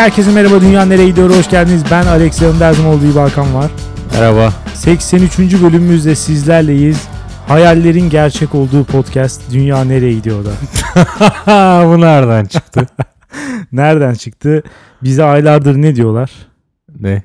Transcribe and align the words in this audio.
herkese 0.00 0.32
merhaba 0.32 0.60
Dünya 0.60 0.84
Nereye 0.84 1.08
Gidiyor 1.08 1.30
hoş 1.30 1.50
geldiniz. 1.50 1.82
Ben 1.90 2.06
Alex 2.06 2.42
yanımda 2.42 2.66
her 2.66 2.72
zaman 2.72 2.94
olduğu 2.94 3.20
Hakan 3.20 3.54
var. 3.54 3.70
Merhaba. 4.12 4.52
83. 4.74 5.38
bölümümüzde 5.38 6.14
sizlerleyiz. 6.14 7.08
Hayallerin 7.48 8.10
gerçek 8.10 8.54
olduğu 8.54 8.84
podcast 8.84 9.52
Dünya 9.52 9.84
Nereye 9.84 10.12
Gidiyor 10.12 10.44
da. 10.44 10.50
Bu 11.86 12.00
nereden 12.00 12.44
çıktı? 12.44 12.86
Nereden 13.72 14.14
çıktı? 14.14 14.62
Bize 15.02 15.24
aylardır 15.24 15.76
ne 15.76 15.96
diyorlar? 15.96 16.30
ne? 17.00 17.22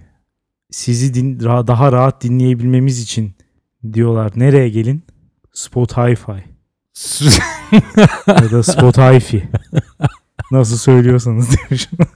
Sizi 0.71 1.13
din, 1.13 1.39
daha 1.39 1.91
rahat 1.91 2.23
dinleyebilmemiz 2.23 3.01
için 3.01 3.35
diyorlar. 3.93 4.31
Nereye 4.35 4.69
gelin? 4.69 5.03
Spotify 5.54 6.13
ya 8.27 8.51
da 8.51 8.63
Spotify. 8.63 9.38
Nasıl 10.51 10.77
söylüyorsanız 10.77 11.50
demişim. 11.57 11.97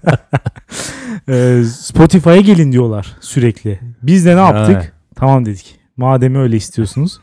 Ee, 1.29 1.63
Spotify'a 1.79 2.37
gelin 2.37 2.71
diyorlar 2.71 3.15
sürekli. 3.21 3.79
Biz 4.03 4.25
de 4.25 4.35
ne 4.35 4.39
yaptık? 4.39 4.75
Ha. 4.75 4.83
Tamam 5.15 5.45
dedik. 5.45 5.79
Madem 5.97 6.35
öyle 6.35 6.55
istiyorsunuz 6.57 7.19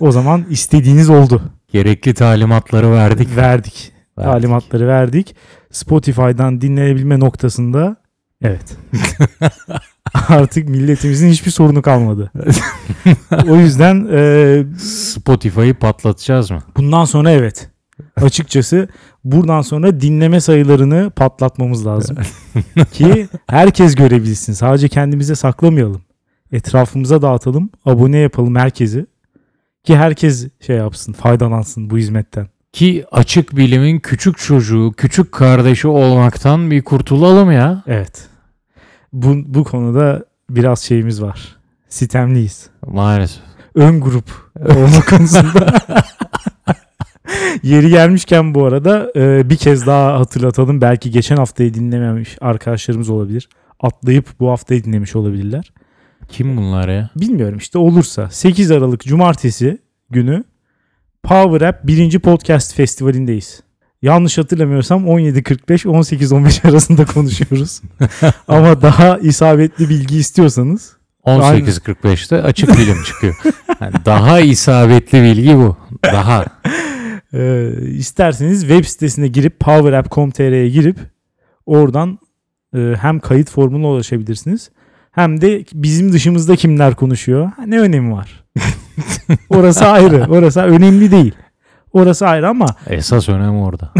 o 0.00 0.12
zaman 0.12 0.44
istediğiniz 0.50 1.10
oldu. 1.10 1.42
Gerekli 1.68 2.14
talimatları 2.14 2.92
verdik. 2.92 3.36
Verdik. 3.36 3.92
Verdik. 4.18 4.32
Talimatları 4.32 4.88
verdik. 4.88 5.36
Spotify'dan 5.70 6.60
dinlenebilme 6.60 7.20
noktasında 7.20 7.96
evet. 8.42 8.76
Artık 10.28 10.68
milletimizin 10.68 11.28
hiçbir 11.28 11.50
sorunu 11.50 11.82
kalmadı. 11.82 12.30
o 13.48 13.56
yüzden 13.56 14.08
e, 14.12 14.64
Spotify'ı 14.78 15.74
patlatacağız 15.74 16.50
mı? 16.50 16.62
bundan 16.76 17.04
sonra 17.04 17.30
evet. 17.30 17.70
Açıkçası 18.22 18.88
buradan 19.24 19.62
sonra 19.62 20.00
dinleme 20.00 20.40
sayılarını 20.40 21.10
patlatmamız 21.16 21.86
lazım. 21.86 22.16
Ki 22.92 23.28
herkes 23.46 23.94
görebilsin. 23.94 24.52
Sadece 24.52 24.88
kendimize 24.88 25.34
saklamayalım. 25.34 26.02
Etrafımıza 26.52 27.22
dağıtalım. 27.22 27.70
Abone 27.84 28.18
yapalım 28.18 28.56
herkesi. 28.56 29.06
Ki 29.84 29.96
herkes 29.96 30.48
şey 30.60 30.76
yapsın, 30.76 31.12
faydalansın 31.12 31.90
bu 31.90 31.98
hizmetten. 31.98 32.48
Ki 32.72 33.04
açık 33.12 33.56
bilimin 33.56 33.98
küçük 33.98 34.38
çocuğu, 34.38 34.92
küçük 34.96 35.32
kardeşi 35.32 35.88
olmaktan 35.88 36.70
bir 36.70 36.82
kurtulalım 36.82 37.52
ya. 37.52 37.82
Evet. 37.86 38.28
Bu, 39.12 39.34
bu 39.46 39.64
konuda 39.64 40.24
biraz 40.50 40.80
şeyimiz 40.80 41.22
var. 41.22 41.56
Sitemliyiz. 41.88 42.70
Maalesef. 42.86 43.42
Ön 43.74 44.00
grup 44.00 44.50
olma 44.60 45.00
konusunda. 45.10 45.74
Yeri 47.62 47.88
gelmişken 47.88 48.54
bu 48.54 48.64
arada 48.64 49.12
e, 49.16 49.50
bir 49.50 49.56
kez 49.56 49.86
daha 49.86 50.20
hatırlatalım. 50.20 50.80
Belki 50.80 51.10
geçen 51.10 51.36
haftayı 51.36 51.74
dinlememiş 51.74 52.36
arkadaşlarımız 52.40 53.08
olabilir. 53.08 53.48
Atlayıp 53.80 54.26
bu 54.40 54.50
haftayı 54.50 54.84
dinlemiş 54.84 55.16
olabilirler. 55.16 55.72
Kim 56.28 56.56
bunlar 56.56 56.88
ya? 56.88 57.10
Bilmiyorum 57.16 57.58
işte 57.58 57.78
olursa 57.78 58.30
8 58.30 58.70
Aralık 58.70 59.00
Cumartesi 59.00 59.78
günü 60.10 60.44
Power 61.22 61.68
App 61.68 61.86
1. 61.86 62.18
Podcast 62.18 62.74
Festivali'ndeyiz. 62.74 63.62
Yanlış 64.02 64.38
hatırlamıyorsam 64.38 65.06
17.45-18.15 65.06 66.68
arasında 66.68 67.04
konuşuyoruz. 67.04 67.82
Ama 68.48 68.82
daha 68.82 69.18
isabetli 69.18 69.88
bilgi 69.88 70.18
istiyorsanız 70.18 70.96
18.45'te 71.24 72.42
açık 72.42 72.78
bilim 72.78 73.02
çıkıyor. 73.02 73.36
Yani 73.80 73.94
daha 74.04 74.40
isabetli 74.40 75.22
bilgi 75.22 75.56
bu. 75.56 75.76
Daha. 76.04 76.44
E, 77.36 77.70
isterseniz 77.90 78.60
web 78.60 78.84
sitesine 78.84 79.28
girip 79.28 79.60
powerapp.com.tr'ye 79.60 80.68
girip 80.68 80.98
oradan 81.66 82.18
e, 82.76 82.78
hem 83.00 83.20
kayıt 83.20 83.50
formuna 83.50 83.86
ulaşabilirsiniz 83.86 84.70
hem 85.12 85.40
de 85.40 85.64
bizim 85.74 86.12
dışımızda 86.12 86.56
kimler 86.56 86.94
konuşuyor. 86.94 87.50
Ha, 87.56 87.62
Ne 87.66 87.80
önemi 87.80 88.12
var? 88.12 88.44
orası 89.50 89.86
ayrı. 89.86 90.26
Orası 90.30 90.60
önemli 90.60 91.10
değil. 91.10 91.34
Orası 91.92 92.26
ayrı 92.26 92.48
ama 92.48 92.66
Esas 92.86 93.28
önem 93.28 93.56
orada. 93.60 93.92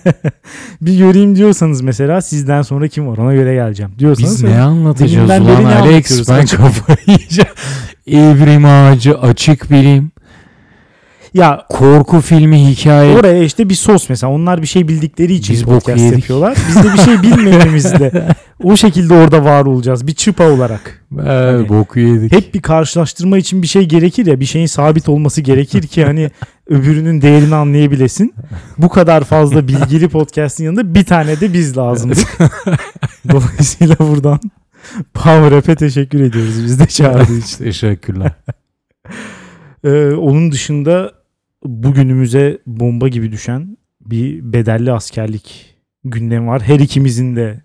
bir 0.80 0.98
göreyim 0.98 1.36
diyorsanız 1.36 1.80
mesela 1.80 2.20
sizden 2.20 2.62
sonra 2.62 2.88
kim 2.88 3.06
var 3.06 3.18
ona 3.18 3.34
göre 3.34 3.54
geleceğim 3.54 3.92
diyorsanız 3.98 4.44
Biz 4.44 4.50
ne 4.50 4.60
anlatacağız 4.60 5.30
ulan 5.30 5.64
Alex? 5.64 6.28
Ben 6.28 6.46
kafayı 6.46 6.98
yiyeceğim. 7.06 7.50
Evrim 8.06 8.64
ağacı, 8.64 9.18
açık 9.18 9.70
bilim, 9.70 10.10
ya 11.34 11.66
korku 11.68 12.20
filmi, 12.20 12.68
hikaye. 12.70 13.16
oraya 13.16 13.42
işte 13.42 13.68
bir 13.68 13.74
sos 13.74 14.08
mesela 14.08 14.32
onlar 14.32 14.62
bir 14.62 14.66
şey 14.66 14.88
bildikleri 14.88 15.34
için 15.34 15.54
Biz 15.54 15.62
podcast 15.62 16.00
yedik. 16.00 16.18
yapıyorlar. 16.18 16.58
Biz 16.68 16.76
de 16.76 16.92
bir 16.92 16.98
şey 16.98 17.22
bilmememizde 17.22 18.28
o 18.62 18.76
şekilde 18.76 19.14
orada 19.14 19.44
var 19.44 19.64
olacağız 19.66 20.06
bir 20.06 20.14
çıpa 20.14 20.44
olarak. 20.50 21.04
Ee, 21.18 21.22
Hani 21.22 21.68
boku 21.68 22.00
yedik. 22.00 22.32
Hep 22.32 22.54
bir 22.54 22.62
karşılaştırma 22.62 23.38
için 23.38 23.62
bir 23.62 23.66
şey 23.66 23.84
gerekir 23.84 24.26
ya 24.26 24.40
bir 24.40 24.44
şeyin 24.44 24.66
sabit 24.66 25.08
olması 25.08 25.40
gerekir 25.40 25.82
ki 25.86 26.04
hani 26.04 26.30
öbürünün 26.68 27.22
değerini 27.22 27.54
anlayabilesin. 27.54 28.34
Bu 28.78 28.88
kadar 28.88 29.24
fazla 29.24 29.68
bilgili 29.68 30.08
podcast'in 30.08 30.64
yanında 30.64 30.94
bir 30.94 31.04
tane 31.04 31.40
de 31.40 31.52
biz 31.52 31.76
lazımdık. 31.76 32.38
Dolayısıyla 33.32 33.96
buradan 33.98 34.40
Power 35.14 35.52
App'e 35.52 35.74
teşekkür 35.74 36.20
ediyoruz 36.20 36.64
biz 36.64 36.80
de 36.80 36.86
çağırdığı 36.86 37.38
için. 37.38 37.58
Teşekkürler. 37.64 38.32
Ee, 39.84 40.10
onun 40.14 40.52
dışında 40.52 41.12
bugünümüze 41.64 42.58
bomba 42.66 43.08
gibi 43.08 43.32
düşen 43.32 43.76
bir 44.00 44.52
bedelli 44.52 44.92
askerlik 44.92 45.76
gündemi 46.04 46.46
var. 46.46 46.62
Her 46.62 46.80
ikimizin 46.80 47.36
de 47.36 47.62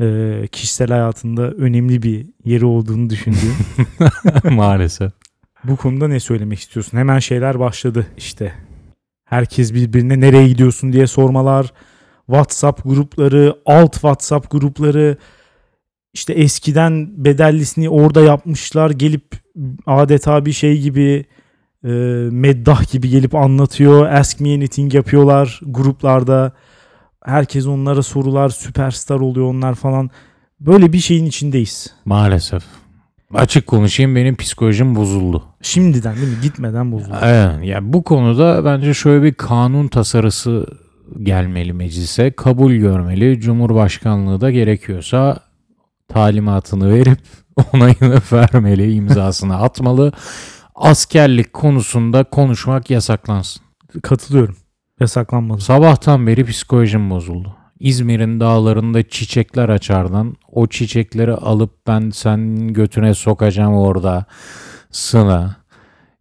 e, 0.00 0.46
kişisel 0.52 0.88
hayatında 0.88 1.50
önemli 1.50 2.02
bir 2.02 2.26
yeri 2.44 2.64
olduğunu 2.64 3.10
düşündüğüm. 3.10 3.56
Maalesef. 4.54 5.12
Bu 5.64 5.76
konuda 5.76 6.08
ne 6.08 6.20
söylemek 6.20 6.58
istiyorsun? 6.58 6.98
Hemen 6.98 7.18
şeyler 7.18 7.58
başladı 7.60 8.06
işte. 8.16 8.52
Herkes 9.24 9.74
birbirine 9.74 10.20
nereye 10.20 10.48
gidiyorsun 10.48 10.92
diye 10.92 11.06
sormalar. 11.06 11.72
WhatsApp 12.26 12.84
grupları, 12.84 13.56
alt 13.66 13.92
WhatsApp 13.92 14.50
grupları. 14.50 15.16
İşte 16.12 16.32
eskiden 16.32 17.24
bedellisini 17.24 17.88
orada 17.88 18.20
yapmışlar. 18.20 18.90
Gelip 18.90 19.24
adeta 19.86 20.46
bir 20.46 20.52
şey 20.52 20.80
gibi 20.80 21.24
e, 21.84 21.88
meddah 22.30 22.92
gibi 22.92 23.08
gelip 23.08 23.34
anlatıyor. 23.34 24.06
Ask 24.06 24.40
me 24.40 24.54
anything 24.54 24.94
yapıyorlar 24.94 25.60
gruplarda. 25.66 26.52
Herkes 27.24 27.66
onlara 27.66 28.02
sorular, 28.02 28.48
süperstar 28.48 29.20
oluyor 29.20 29.46
onlar 29.46 29.74
falan. 29.74 30.10
Böyle 30.60 30.92
bir 30.92 30.98
şeyin 30.98 31.26
içindeyiz. 31.26 31.94
Maalesef. 32.04 32.62
Açık 33.34 33.66
konuşayım 33.66 34.16
benim 34.16 34.36
psikolojim 34.36 34.94
bozuldu. 34.96 35.42
Şimdiden 35.62 36.16
değil 36.16 36.28
mi? 36.28 36.34
Gitmeden 36.42 36.92
bozuldu. 36.92 37.16
Evet, 37.22 37.64
ya 37.64 37.92
bu 37.92 38.04
konuda 38.04 38.64
bence 38.64 38.94
şöyle 38.94 39.22
bir 39.22 39.34
kanun 39.34 39.88
tasarısı 39.88 40.66
gelmeli 41.22 41.72
meclise. 41.72 42.30
Kabul 42.30 42.72
görmeli. 42.72 43.40
Cumhurbaşkanlığı 43.40 44.40
da 44.40 44.50
gerekiyorsa 44.50 45.40
talimatını 46.08 46.94
verip 46.94 47.18
onayını 47.72 48.20
vermeli, 48.32 48.92
imzasını 48.92 49.56
atmalı. 49.56 50.12
Askerlik 50.74 51.52
konusunda 51.52 52.24
konuşmak 52.24 52.90
yasaklansın. 52.90 53.62
Katılıyorum. 54.02 54.56
Yasaklanmalı. 55.00 55.60
Sabahtan 55.60 56.26
beri 56.26 56.44
psikolojim 56.44 57.10
bozuldu. 57.10 57.56
İzmir'in 57.80 58.40
dağlarında 58.40 59.08
çiçekler 59.08 59.68
açardan 59.68 60.36
o 60.52 60.66
çiçekleri 60.66 61.32
alıp 61.32 61.86
ben 61.86 62.10
sen 62.10 62.68
götüne 62.72 63.14
sokacağım 63.14 63.74
orada 63.74 64.24
sına. 64.90 65.56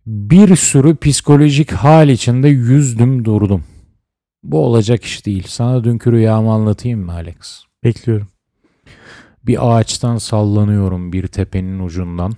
Bir 0.05 0.55
sürü 0.55 0.97
psikolojik 0.97 1.71
hal 1.71 2.09
içinde 2.09 2.47
yüzdüm 2.47 3.25
durdum. 3.25 3.63
Bu 4.43 4.65
olacak 4.65 5.03
iş 5.03 5.25
değil. 5.25 5.45
Sana 5.47 5.83
dünkü 5.83 6.11
rüyamı 6.11 6.53
anlatayım 6.53 7.05
mı 7.05 7.13
Alex? 7.13 7.63
Bekliyorum. 7.83 8.27
Bir 9.43 9.77
ağaçtan 9.77 10.17
sallanıyorum 10.17 11.13
bir 11.13 11.27
tepenin 11.27 11.79
ucundan 11.79 12.33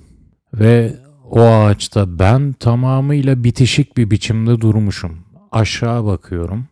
ve 0.54 0.96
o 1.32 1.42
ağaçta 1.42 2.20
ben 2.20 2.54
tamamıyla 2.54 3.44
bitişik 3.44 3.98
bir 3.98 4.12
biçimde 4.12 4.62
durmuşum. 4.62 5.20
Aşağı 5.52 6.06
bakıyorum. 6.06 6.68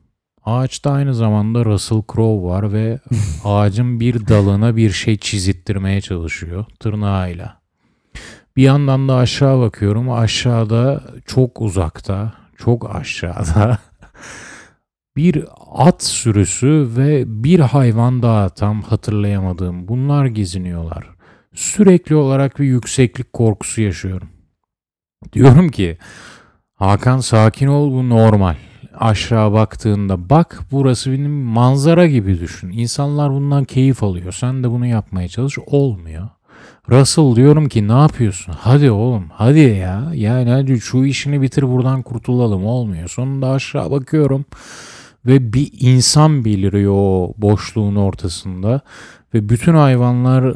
Ağaçta 0.46 0.92
aynı 0.92 1.16
zamanda 1.16 1.66
Russell 1.66 2.02
Crowe 2.14 2.48
var 2.48 2.74
ve 2.74 3.00
ağacın 3.44 4.00
bir 4.00 4.28
dalına 4.28 4.76
bir 4.76 4.92
şey 4.92 5.18
çizittirmeye 5.18 6.02
çalışıyor 6.02 6.66
tırnağıyla. 6.80 7.62
Bir 8.56 8.64
yandan 8.64 9.08
da 9.08 9.16
aşağı 9.16 9.60
bakıyorum. 9.60 10.12
Aşağıda 10.12 11.04
çok 11.26 11.62
uzakta, 11.62 12.34
çok 12.58 12.96
aşağıda 12.96 13.78
bir 15.16 15.46
at 15.76 16.04
sürüsü 16.04 16.88
ve 16.98 17.24
bir 17.28 17.60
hayvan 17.60 18.22
daha 18.22 18.50
tam 18.50 18.82
hatırlayamadığım 18.82 19.88
bunlar 19.88 20.26
geziniyorlar. 20.26 21.10
Sürekli 21.54 22.16
olarak 22.16 22.60
bir 22.60 22.66
yükseklik 22.66 23.34
korkusu 23.34 23.82
yaşıyorum. 23.82 24.33
Diyorum 25.34 25.70
ki 25.70 25.98
Hakan 26.76 27.20
sakin 27.20 27.68
ol 27.68 27.92
bu 27.92 28.10
normal. 28.10 28.56
aşağı 29.00 29.54
baktığında 29.54 30.30
bak 30.30 30.60
burası 30.72 31.12
benim 31.12 31.32
manzara 31.32 32.08
gibi 32.08 32.40
düşün. 32.40 32.70
İnsanlar 32.70 33.32
bundan 33.32 33.64
keyif 33.64 34.04
alıyor. 34.04 34.32
Sen 34.32 34.64
de 34.64 34.72
bunu 34.72 34.86
yapmaya 34.86 35.28
çalış. 35.28 35.58
Olmuyor. 35.68 36.30
Russell 36.90 37.36
diyorum 37.36 37.70
ki 37.70 37.88
ne 37.88 37.92
yapıyorsun? 37.92 38.56
Hadi 38.60 38.92
oğlum 38.92 39.26
hadi 39.34 39.60
ya. 39.60 40.12
Yani 40.14 40.50
hadi 40.50 40.82
şu 40.82 41.06
işini 41.06 41.42
bitir 41.42 41.64
buradan 41.72 42.02
kurtulalım. 42.02 42.66
Olmuyor. 42.66 43.08
Sonunda 43.08 43.50
aşağı 43.50 43.92
bakıyorum 43.92 44.46
ve 45.26 45.54
bir 45.54 45.70
insan 45.80 46.46
beliriyor 46.46 46.94
o 46.96 47.34
boşluğun 47.38 47.96
ortasında 47.96 48.82
ve 49.34 49.50
bütün 49.50 49.74
hayvanlar 49.74 50.56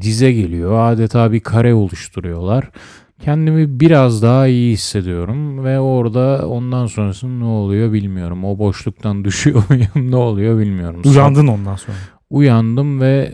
dize 0.00 0.32
geliyor. 0.32 0.92
Adeta 0.92 1.32
bir 1.32 1.40
kare 1.40 1.74
oluşturuyorlar. 1.74 2.70
Kendimi 3.20 3.80
biraz 3.80 4.22
daha 4.22 4.46
iyi 4.46 4.72
hissediyorum 4.72 5.64
ve 5.64 5.80
orada 5.80 6.48
ondan 6.48 6.86
sonrası 6.86 7.40
ne 7.40 7.44
oluyor 7.44 7.92
bilmiyorum. 7.92 8.44
O 8.44 8.58
boşluktan 8.58 9.24
düşüyor 9.24 9.62
muyum 9.68 10.10
ne 10.10 10.16
oluyor 10.16 10.58
bilmiyorum. 10.58 11.02
Uyandın 11.04 11.46
ondan 11.46 11.76
sonra. 11.76 11.96
Uyandım 12.30 13.00
ve 13.00 13.32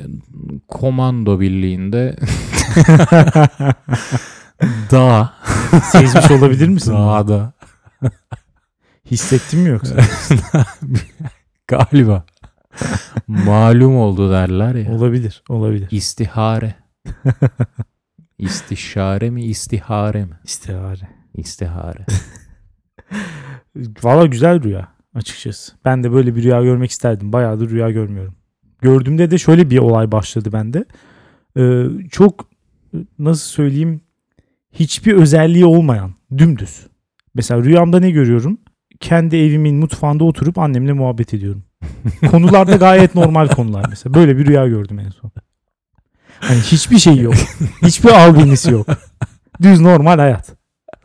komando 0.69 1.41
birliğinde 1.41 2.17
dağ 4.91 5.33
Sezmiş 5.83 6.31
olabilir 6.31 6.69
misin? 6.69 6.93
dağda 6.93 7.53
Hissettin 9.11 9.61
mi 9.61 9.69
yoksa? 9.69 9.95
galiba 11.69 12.25
malum 13.27 13.97
oldu 13.97 14.31
derler 14.33 14.75
ya. 14.75 14.93
olabilir. 14.93 15.43
Olabilir. 15.49 15.89
İstihare. 15.91 16.75
İstişare 18.39 19.31
mi 19.31 19.45
istihare 19.45 20.25
mi? 20.25 20.39
İstihare. 20.45 21.09
İstihare. 21.35 22.07
Valla 24.03 24.27
güzel 24.27 24.63
rüya 24.63 24.89
açıkçası. 25.15 25.73
Ben 25.85 26.05
de 26.05 26.13
böyle 26.13 26.37
bir 26.37 26.43
rüya 26.43 26.63
görmek 26.63 26.91
isterdim. 26.91 27.33
Bayağıdır 27.33 27.71
rüya 27.71 27.91
görmüyorum. 27.91 28.35
Gördüğümde 28.83 29.31
de 29.31 29.39
şöyle 29.39 29.71
bir 29.71 29.79
olay 29.79 30.13
başladı 30.13 30.53
bende. 30.53 30.85
Ee, 31.59 31.85
çok 32.11 32.49
nasıl 33.19 33.51
söyleyeyim 33.51 34.01
hiçbir 34.73 35.13
özelliği 35.13 35.67
olmayan 35.67 36.15
dümdüz. 36.39 36.87
Mesela 37.35 37.65
rüyamda 37.65 38.01
ne 38.01 38.11
görüyorum? 38.11 38.59
Kendi 39.01 39.37
evimin 39.37 39.77
mutfağında 39.77 40.25
oturup 40.25 40.59
annemle 40.59 40.93
muhabbet 40.93 41.35
ediyorum. 41.35 41.65
Konularda 42.31 42.77
gayet 42.77 43.15
normal 43.15 43.49
konular 43.49 43.87
mesela. 43.91 44.15
Böyle 44.15 44.39
bir 44.39 44.47
rüya 44.47 44.67
gördüm 44.69 44.99
en 44.99 45.11
son. 45.11 45.31
Hani 46.41 46.59
hiçbir 46.61 46.99
şey 46.99 47.17
yok. 47.17 47.35
Hiçbir 47.83 48.09
albenisi 48.11 48.71
yok. 48.71 48.87
Düz 49.63 49.81
normal 49.81 50.19
hayat. 50.19 50.53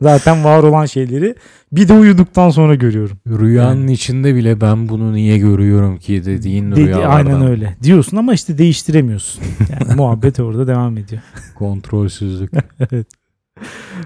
Zaten 0.00 0.44
var 0.44 0.62
olan 0.62 0.86
şeyleri 0.86 1.34
bir 1.72 1.88
de 1.88 1.92
uyuduktan 1.92 2.50
sonra 2.50 2.74
görüyorum. 2.74 3.18
Rüyanın 3.26 3.88
içinde 3.88 4.34
bile 4.34 4.60
ben 4.60 4.88
bunu 4.88 5.12
niye 5.12 5.38
görüyorum 5.38 5.98
ki 5.98 6.24
dediğin 6.24 6.72
Dedi, 6.72 6.80
rüyalardan. 6.86 7.10
aynen 7.16 7.46
öyle. 7.46 7.76
Diyorsun 7.82 8.16
ama 8.16 8.34
işte 8.34 8.58
değiştiremiyorsun. 8.58 9.42
Yani 9.70 9.94
muhabbet 9.96 10.40
orada 10.40 10.66
devam 10.66 10.96
ediyor. 10.98 11.22
Kontrolsüzlük. 11.54 12.52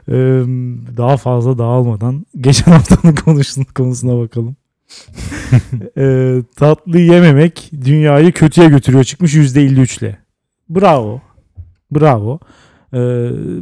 Ee, 0.08 0.12
daha 0.96 1.16
fazla 1.16 1.58
dağılmadan 1.58 2.26
geçen 2.40 2.72
haftanın 2.72 3.14
konuşun, 3.14 3.64
konusuna 3.74 4.18
bakalım. 4.18 4.56
Ee, 5.98 6.42
tatlı 6.56 6.98
yememek 6.98 7.70
dünyayı 7.84 8.32
kötüye 8.32 8.68
götürüyor 8.68 9.04
çıkmış 9.04 9.34
%53 9.34 10.00
ile. 10.00 10.18
Bravo. 10.74 11.20
Bravo. 11.94 12.38
Ee, 12.94 12.98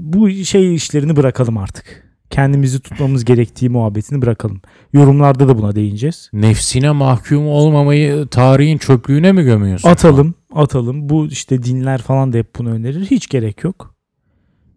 bu 0.00 0.30
şey 0.30 0.74
işlerini 0.74 1.16
bırakalım 1.16 1.56
artık. 1.58 2.12
Kendimizi 2.30 2.80
tutmamız 2.80 3.24
gerektiği 3.24 3.68
muhabbetini 3.70 4.22
bırakalım. 4.22 4.60
Yorumlarda 4.92 5.48
da 5.48 5.58
buna 5.58 5.74
değineceğiz. 5.74 6.30
Nefsine 6.32 6.90
mahkum 6.90 7.48
olmamayı 7.48 8.26
tarihin 8.26 8.78
çöplüğüne 8.78 9.32
mi 9.32 9.42
gömüyorsun? 9.42 9.88
Atalım, 9.88 10.34
atalım. 10.54 11.08
Bu 11.08 11.26
işte 11.26 11.62
dinler 11.62 12.02
falan 12.02 12.32
da 12.32 12.36
hep 12.38 12.58
bunu 12.58 12.70
önerir. 12.70 13.06
Hiç 13.06 13.28
gerek 13.28 13.64
yok. 13.64 13.94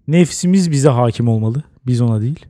Nefsimiz 0.07 0.71
bize 0.71 0.89
hakim 0.89 1.27
olmalı. 1.27 1.63
Biz 1.87 2.01
ona 2.01 2.21
değil. 2.21 2.45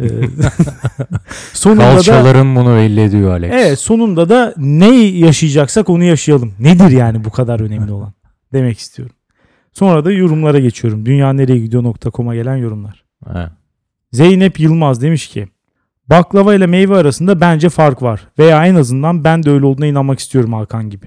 Ee, 0.00 0.08
sonunda 1.52 1.82
da 1.82 1.94
Kalçaların 1.94 2.56
bunu 2.56 2.76
belli 2.76 3.00
ediyor 3.00 3.30
Alex. 3.30 3.52
evet 3.54 3.78
sonunda 3.78 4.28
da 4.28 4.54
ne 4.56 4.96
yaşayacaksak 5.04 5.90
onu 5.90 6.04
yaşayalım. 6.04 6.52
Nedir 6.60 6.90
yani 6.90 7.24
bu 7.24 7.30
kadar 7.30 7.60
önemli 7.60 7.92
olan? 7.92 8.12
Demek 8.52 8.78
istiyorum. 8.78 9.16
Sonra 9.72 10.04
da 10.04 10.12
yorumlara 10.12 10.58
geçiyorum. 10.58 11.06
Dünya 11.06 11.32
nereye 11.32 11.58
gidiyor.com'a 11.58 12.34
gelen 12.34 12.56
yorumlar. 12.56 13.04
He. 13.32 13.48
Zeynep 14.12 14.60
Yılmaz 14.60 15.02
demiş 15.02 15.28
ki 15.28 15.48
baklava 16.10 16.54
ile 16.54 16.66
meyve 16.66 16.96
arasında 16.96 17.40
bence 17.40 17.68
fark 17.68 18.02
var 18.02 18.28
veya 18.38 18.66
en 18.66 18.74
azından 18.74 19.24
ben 19.24 19.42
de 19.42 19.50
öyle 19.50 19.66
olduğuna 19.66 19.86
inanmak 19.86 20.18
istiyorum 20.18 20.52
Hakan 20.52 20.90
gibi. 20.90 21.06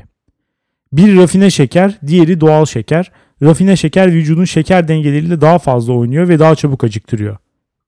Bir 0.94 1.18
rafine 1.18 1.50
şeker, 1.50 2.00
diğeri 2.08 2.42
doğal 2.42 2.66
şeker. 2.66 3.12
Rafine 3.44 3.76
şeker 3.76 4.14
vücudun 4.14 4.46
şeker 4.46 4.88
dengeleriyle 4.88 5.42
daha 5.42 5.60
fazla 5.60 5.94
oynuyor 5.94 6.28
ve 6.30 6.40
daha 6.40 6.56
çabuk 6.56 6.84
acıktırıyor. 6.84 7.38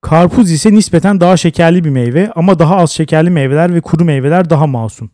Karpuz 0.02 0.52
ise 0.52 0.74
nispeten 0.74 1.22
daha 1.22 1.38
şekerli 1.38 1.84
bir 1.84 1.90
meyve 1.90 2.32
ama 2.36 2.60
daha 2.60 2.76
az 2.76 2.92
şekerli 2.92 3.30
meyveler 3.30 3.74
ve 3.74 3.82
kuru 3.82 4.06
meyveler 4.06 4.50
daha 4.50 4.68
masum. 4.68 5.12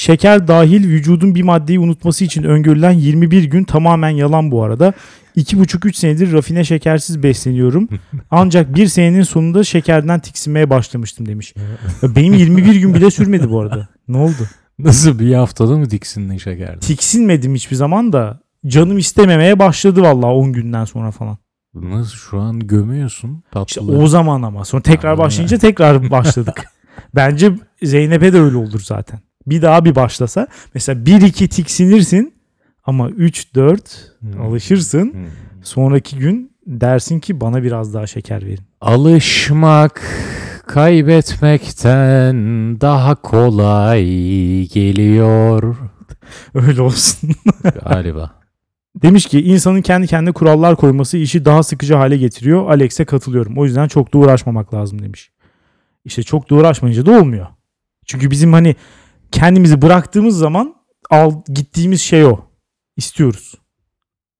Şeker 0.00 0.48
dahil 0.48 0.88
vücudun 0.88 1.34
bir 1.34 1.42
maddeyi 1.42 1.78
unutması 1.78 2.24
için 2.24 2.42
öngörülen 2.42 2.90
21 2.90 3.44
gün 3.44 3.64
tamamen 3.64 4.10
yalan 4.10 4.50
bu 4.50 4.62
arada. 4.62 4.92
2,5-3 5.36 5.92
senedir 5.92 6.32
rafine 6.32 6.64
şekersiz 6.64 7.22
besleniyorum. 7.22 7.88
Ancak 8.30 8.74
bir 8.74 8.86
senenin 8.86 9.22
sonunda 9.22 9.64
şekerden 9.64 10.20
tiksinmeye 10.20 10.70
başlamıştım 10.70 11.26
demiş. 11.26 11.54
Ya 12.02 12.14
Benim 12.16 12.34
21 12.34 12.74
gün 12.74 12.94
bile 12.94 13.10
sürmedi 13.10 13.50
bu 13.50 13.60
arada. 13.60 13.88
Ne 14.08 14.16
oldu? 14.16 14.48
Nasıl 14.78 15.18
bir 15.18 15.34
haftada 15.34 15.76
mı 15.78 15.90
diksindin 15.90 16.36
şekerden? 16.36 16.80
Tiksinmedim 16.80 17.54
hiçbir 17.54 17.76
zaman 17.76 18.12
da 18.12 18.40
canım 18.66 18.98
istememeye 18.98 19.58
başladı 19.58 20.02
vallahi 20.02 20.30
10 20.30 20.52
günden 20.52 20.84
sonra 20.84 21.10
falan. 21.10 21.38
Nasıl 21.74 22.16
şu 22.16 22.40
an 22.40 22.60
gömüyorsun 22.60 23.28
İşte 23.36 23.50
tatlıları? 23.50 23.98
o 23.98 24.06
zaman 24.06 24.42
ama 24.42 24.64
sonra 24.64 24.82
tekrar 24.82 25.18
başlayınca 25.18 25.58
tekrar 25.58 26.10
başladık. 26.10 26.64
Bence 27.14 27.52
Zeynep'e 27.82 28.32
de 28.32 28.40
öyle 28.40 28.56
olur 28.56 28.80
zaten. 28.80 29.20
Bir 29.50 29.62
daha 29.62 29.84
bir 29.84 29.94
başlasa 29.94 30.46
mesela 30.74 31.00
1-2 31.04 31.48
tiksinirsin 31.48 32.34
ama 32.84 33.10
3-4 33.10 33.80
Hmm. 34.20 34.40
alışırsın. 34.42 35.12
Hmm. 35.12 35.26
Sonraki 35.62 36.18
gün 36.18 36.52
dersin 36.66 37.20
ki 37.20 37.40
bana 37.40 37.62
biraz 37.62 37.94
daha 37.94 38.06
şeker 38.06 38.46
verin. 38.46 38.64
Alışmak 38.80 40.02
kaybetmekten 40.66 42.36
daha 42.80 43.14
kolay 43.14 44.04
geliyor 44.66 45.76
Öyle 46.54 46.82
olsun. 46.82 47.30
galiba. 47.84 48.30
Demiş 49.02 49.26
ki 49.26 49.40
insanın 49.42 49.82
kendi 49.82 50.06
kendine 50.06 50.32
kurallar 50.32 50.76
koyması 50.76 51.16
işi 51.18 51.44
daha 51.44 51.62
sıkıcı 51.62 51.94
hale 51.94 52.16
getiriyor. 52.16 52.70
Alex'e 52.70 53.04
katılıyorum. 53.04 53.58
O 53.58 53.64
yüzden 53.64 53.88
çok 53.88 54.14
da 54.14 54.18
uğraşmamak 54.18 54.74
lazım 54.74 55.02
demiş. 55.02 55.30
İşte 56.04 56.22
çok 56.22 56.50
da 56.50 56.54
uğraşmayınca 56.54 57.06
da 57.06 57.10
olmuyor. 57.20 57.46
Çünkü 58.06 58.30
bizim 58.30 58.52
hani 58.52 58.76
kendimizi 59.32 59.82
bıraktığımız 59.82 60.38
zaman 60.38 60.74
al 61.10 61.32
gittiğimiz 61.54 62.00
şey 62.00 62.24
o. 62.24 62.40
İstiyoruz. 62.96 63.54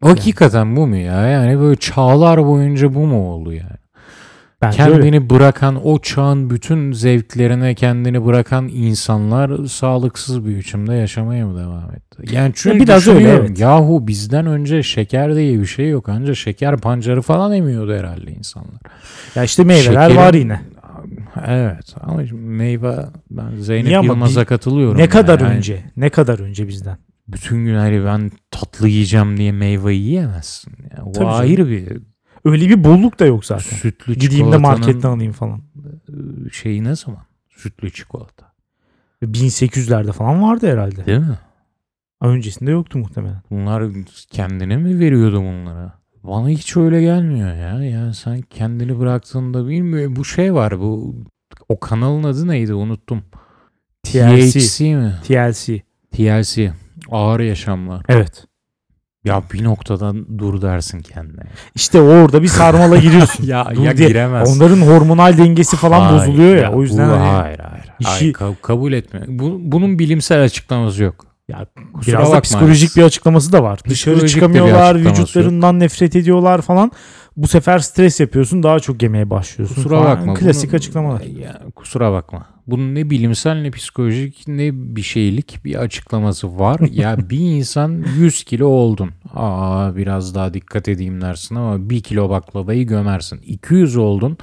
Hakikaten 0.02 0.76
bu 0.76 0.86
mu 0.86 0.96
ya? 0.96 1.26
Yani 1.26 1.60
böyle 1.60 1.76
çağlar 1.76 2.46
boyunca 2.46 2.94
bu 2.94 3.06
mu 3.06 3.32
oldu 3.32 3.52
yani? 3.52 3.80
Bence 4.62 4.82
öyle. 4.82 4.92
kendini 4.92 5.30
bırakan 5.30 5.86
o 5.86 5.98
çağın 5.98 6.50
bütün 6.50 6.92
zevklerine 6.92 7.74
kendini 7.74 8.26
bırakan 8.26 8.68
insanlar 8.68 9.66
sağlıksız 9.66 10.46
bir 10.46 10.56
biçimde 10.56 10.94
yaşamaya 10.94 11.46
mı 11.46 11.60
devam 11.60 11.90
etti? 11.90 12.34
Yani 12.36 12.52
çünkü 12.54 12.80
biraz 12.80 13.08
öyle, 13.08 13.28
evet. 13.28 13.58
Yahu 13.58 14.06
bizden 14.06 14.46
önce 14.46 14.82
şeker 14.82 15.34
diye 15.34 15.60
bir 15.60 15.66
şey 15.66 15.88
yok. 15.88 16.08
Anca 16.08 16.34
şeker 16.34 16.76
pancarı 16.76 17.22
falan 17.22 17.52
emiyordu 17.52 17.94
herhalde 17.94 18.30
insanlar. 18.30 18.80
Ya 19.34 19.44
işte 19.44 19.64
meyveler 19.64 20.10
Şekerin- 20.10 20.16
var 20.16 20.34
yine. 20.34 20.60
Evet 21.46 21.94
ama 22.00 22.22
meyve 22.32 23.04
ben 23.30 23.56
Zeynep 23.56 23.86
Niye 23.86 24.02
Yılmaz'a 24.02 24.44
katılıyorum. 24.44 24.96
Ne 24.96 25.00
yani. 25.00 25.10
kadar 25.10 25.40
Yani 25.40 25.56
önce? 25.56 25.84
Ne 25.96 26.10
kadar 26.10 26.38
önce 26.38 26.68
bizden? 26.68 26.98
Bütün 27.28 27.64
gün 27.64 27.74
hani 27.74 28.04
ben 28.04 28.30
tatlı 28.50 28.88
yiyeceğim 28.88 29.36
diye 29.36 29.52
meyve 29.52 29.94
yiyemezsin. 29.94 30.72
Yani 30.90 31.08
o 31.08 31.12
Tabii 31.12 31.26
ayrı 31.26 31.68
bir 31.68 32.02
Öyle 32.44 32.68
bir 32.68 32.84
bolluk 32.84 33.18
da 33.18 33.26
yok 33.26 33.44
zaten. 33.44 33.76
sütlü 33.76 34.14
Gideyim 34.14 34.52
de 34.52 34.56
marketten 34.56 35.08
alayım 35.08 35.32
falan. 35.32 35.62
şeyi 36.52 36.84
ne 36.84 36.96
zaman? 36.96 37.22
Sütlü 37.48 37.92
çikolata. 37.92 38.52
1800'lerde 39.22 40.12
falan 40.12 40.42
vardı 40.42 40.72
herhalde. 40.72 41.06
Değil 41.06 41.18
mi? 41.18 41.38
Öncesinde 42.20 42.70
yoktu 42.70 42.98
muhtemelen. 42.98 43.42
Bunlar 43.50 43.84
kendine 44.30 44.76
mi 44.76 44.98
veriyordu 44.98 45.36
bunlara? 45.36 45.99
Bana 46.24 46.48
hiç 46.48 46.76
öyle 46.76 47.00
gelmiyor 47.02 47.54
ya. 47.54 47.84
Yani 47.84 48.14
sen 48.14 48.40
kendini 48.42 48.98
bıraktığında 48.98 49.68
bilmiyorum. 49.68 50.16
Bu 50.16 50.24
şey 50.24 50.54
var 50.54 50.80
bu 50.80 51.14
o 51.68 51.80
kanalın 51.80 52.24
adı 52.24 52.48
neydi 52.48 52.74
unuttum. 52.74 53.22
TLC. 54.02 54.60
THC 54.60 54.96
mi? 54.96 55.14
TLC. 55.24 55.82
TLC. 56.12 56.72
Ağır 57.10 57.40
yaşamlar. 57.40 58.02
Evet. 58.08 58.44
Ya 59.24 59.42
bir 59.52 59.64
noktadan 59.64 60.38
dur 60.38 60.62
dersin 60.62 61.00
kendine. 61.00 61.42
İşte 61.74 62.00
orada 62.00 62.42
bir 62.42 62.48
sarmala 62.48 62.96
giriyorsun. 62.96 63.44
ya 63.46 63.68
Dur 63.74 63.82
ya 63.82 63.96
diye. 63.96 64.08
giremez. 64.08 64.56
Onların 64.56 64.80
hormonal 64.80 65.38
dengesi 65.38 65.76
falan 65.76 66.00
Hayır 66.00 66.28
bozuluyor 66.28 66.56
ya. 66.56 66.72
O 66.72 66.82
yüzden 66.82 67.08
bu- 67.08 67.12
hani- 67.12 67.20
hayır 67.28 67.58
hayır. 67.58 67.84
Ay, 68.04 68.16
İşi 68.16 68.32
ka- 68.32 68.54
kabul 68.62 68.92
etmiyor. 68.92 69.26
Bu, 69.28 69.58
bunun 69.62 69.98
bilimsel 69.98 70.42
açıklaması 70.42 71.02
yok. 71.02 71.26
Ya 71.50 71.66
Kusura 71.94 72.16
biraz 72.16 72.26
da 72.28 72.30
bakma. 72.30 72.40
psikolojik 72.40 72.96
bir 72.96 73.02
açıklaması 73.02 73.52
da 73.52 73.62
var. 73.62 73.80
Dışarı 73.88 74.14
Psikolojik 74.14 74.28
çıkamıyorlar, 74.34 74.96
vücutlarından 74.96 75.80
nefret 75.80 76.16
ediyorlar 76.16 76.62
falan. 76.62 76.92
Bu 77.36 77.48
sefer 77.48 77.78
stres 77.78 78.20
yapıyorsun, 78.20 78.62
daha 78.62 78.80
çok 78.80 79.02
yemeye 79.02 79.30
başlıyorsun. 79.30 79.74
Kusura 79.74 80.02
falan. 80.02 80.18
bakma. 80.18 80.34
Klasik 80.34 80.70
bunun- 80.70 80.78
açıklamalar. 80.78 81.20
Ya, 81.20 81.60
kusura 81.76 82.12
bakma. 82.12 82.46
Bunun 82.66 82.94
ne 82.94 83.10
bilimsel 83.10 83.54
ne 83.62 83.70
psikolojik 83.70 84.48
ne 84.48 84.70
bir 84.74 85.02
şeylik 85.02 85.64
bir 85.64 85.74
açıklaması 85.74 86.58
var. 86.58 86.80
ya 86.92 87.30
bir 87.30 87.38
insan 87.40 88.04
100 88.18 88.44
kilo 88.44 88.66
oldun. 88.66 89.10
Aa 89.34 89.96
biraz 89.96 90.34
daha 90.34 90.54
dikkat 90.54 90.88
edeyim 90.88 91.20
dersin 91.20 91.54
ama 91.54 91.90
1 91.90 92.00
kilo 92.00 92.30
baklavayı 92.30 92.86
gömersin. 92.86 93.40
200 93.46 93.96
oldun. 93.96 94.38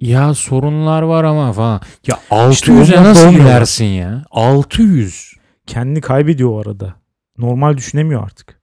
Ya 0.00 0.34
sorunlar 0.34 1.02
var 1.02 1.24
ama 1.24 1.52
falan. 1.52 1.80
Ya 2.06 2.18
600'e 2.30 2.98
onlar 2.98 3.04
nasıl 3.08 3.30
gidersin 3.30 3.84
ya? 3.84 4.24
600. 4.30 5.37
Kendini 5.68 6.00
kaybediyor 6.00 6.50
o 6.50 6.60
arada. 6.60 6.94
Normal 7.38 7.76
düşünemiyor 7.76 8.22
artık. 8.24 8.60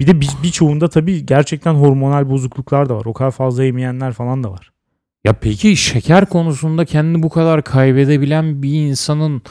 Bir 0.00 0.06
de 0.06 0.20
bir, 0.20 0.30
birçoğunda 0.42 0.88
tabii 0.88 1.26
gerçekten 1.26 1.74
hormonal 1.74 2.30
bozukluklar 2.30 2.88
da 2.88 2.96
var. 2.96 3.04
O 3.04 3.12
kadar 3.12 3.30
fazla 3.30 3.64
yemeyenler 3.64 4.12
falan 4.12 4.44
da 4.44 4.50
var. 4.52 4.72
Ya 5.24 5.32
peki 5.32 5.76
şeker 5.76 6.26
konusunda 6.26 6.84
kendini 6.84 7.22
bu 7.22 7.28
kadar 7.28 7.64
kaybedebilen 7.64 8.62
bir 8.62 8.72
insanın 8.72 9.42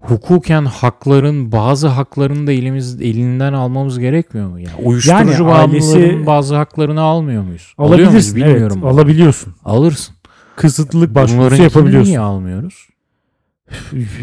hukuken 0.00 0.64
hakların 0.64 1.52
bazı 1.52 1.88
haklarını 1.88 2.46
da 2.46 2.52
elimiz 2.52 3.00
elinden 3.02 3.52
almamız 3.52 3.98
gerekmiyor 3.98 4.48
mu? 4.48 4.60
Ya 4.60 4.70
uyuşturucu 4.82 5.42
Yani 5.42 5.46
bağımlıların 5.46 6.26
bazı 6.26 6.56
haklarını 6.56 7.00
almıyor 7.00 7.42
muyuz? 7.42 7.74
Alıyor 7.78 7.96
muyuz 7.96 8.08
Alabilirsin 8.08 8.36
bilmiyorum. 8.36 8.80
evet. 8.84 8.92
Alabiliyorsun. 8.94 9.54
Alırsın. 9.64 10.14
Kısıtlılık 10.56 11.14
başvurusu 11.14 11.62
yapabiliyorsun. 11.62 12.08
niye 12.08 12.20
almıyoruz? 12.20 12.88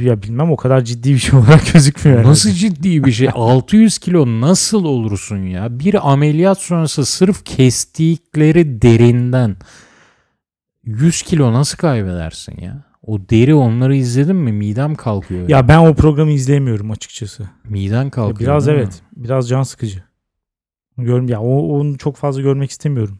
Ya 0.01 0.21
bilmem 0.21 0.51
o 0.51 0.55
kadar 0.55 0.81
ciddi 0.81 1.13
bir 1.13 1.17
şey 1.17 1.39
olarak 1.39 1.74
gözükmüyor. 1.74 2.17
herhalde. 2.17 2.31
Nasıl 2.31 2.50
ciddi 2.51 3.03
bir 3.03 3.12
şey? 3.12 3.29
600 3.33 3.98
kilo 3.98 4.41
nasıl 4.41 4.86
olursun 4.86 5.38
ya? 5.38 5.79
Bir 5.79 6.12
ameliyat 6.12 6.62
sonrası 6.62 7.05
sırf 7.05 7.45
kestikleri 7.45 8.81
derinden 8.81 9.55
100 10.83 11.21
kilo 11.21 11.53
nasıl 11.53 11.77
kaybedersin 11.77 12.57
ya? 12.62 12.83
O 13.01 13.19
deri 13.29 13.53
onları 13.55 13.95
izledin 13.95 14.36
mi? 14.36 14.51
Midem 14.51 14.95
kalkıyor. 14.95 15.50
Ya 15.50 15.67
ben 15.67 15.77
o 15.77 15.93
programı 15.93 16.31
izleyemiyorum 16.31 16.91
açıkçası. 16.91 17.50
Miden 17.69 18.03
Ya 18.03 18.10
kalkıyor. 18.12 18.39
biraz 18.39 18.67
değil 18.67 18.77
mi? 18.77 18.83
evet. 18.83 19.01
Biraz 19.15 19.50
can 19.50 19.63
sıkıcı. 19.63 20.03
Görüm 20.98 21.29
ya 21.29 21.41
o 21.41 21.79
onu 21.79 21.98
çok 21.98 22.15
fazla 22.15 22.41
görmek 22.41 22.71
istemiyorum. 22.71 23.19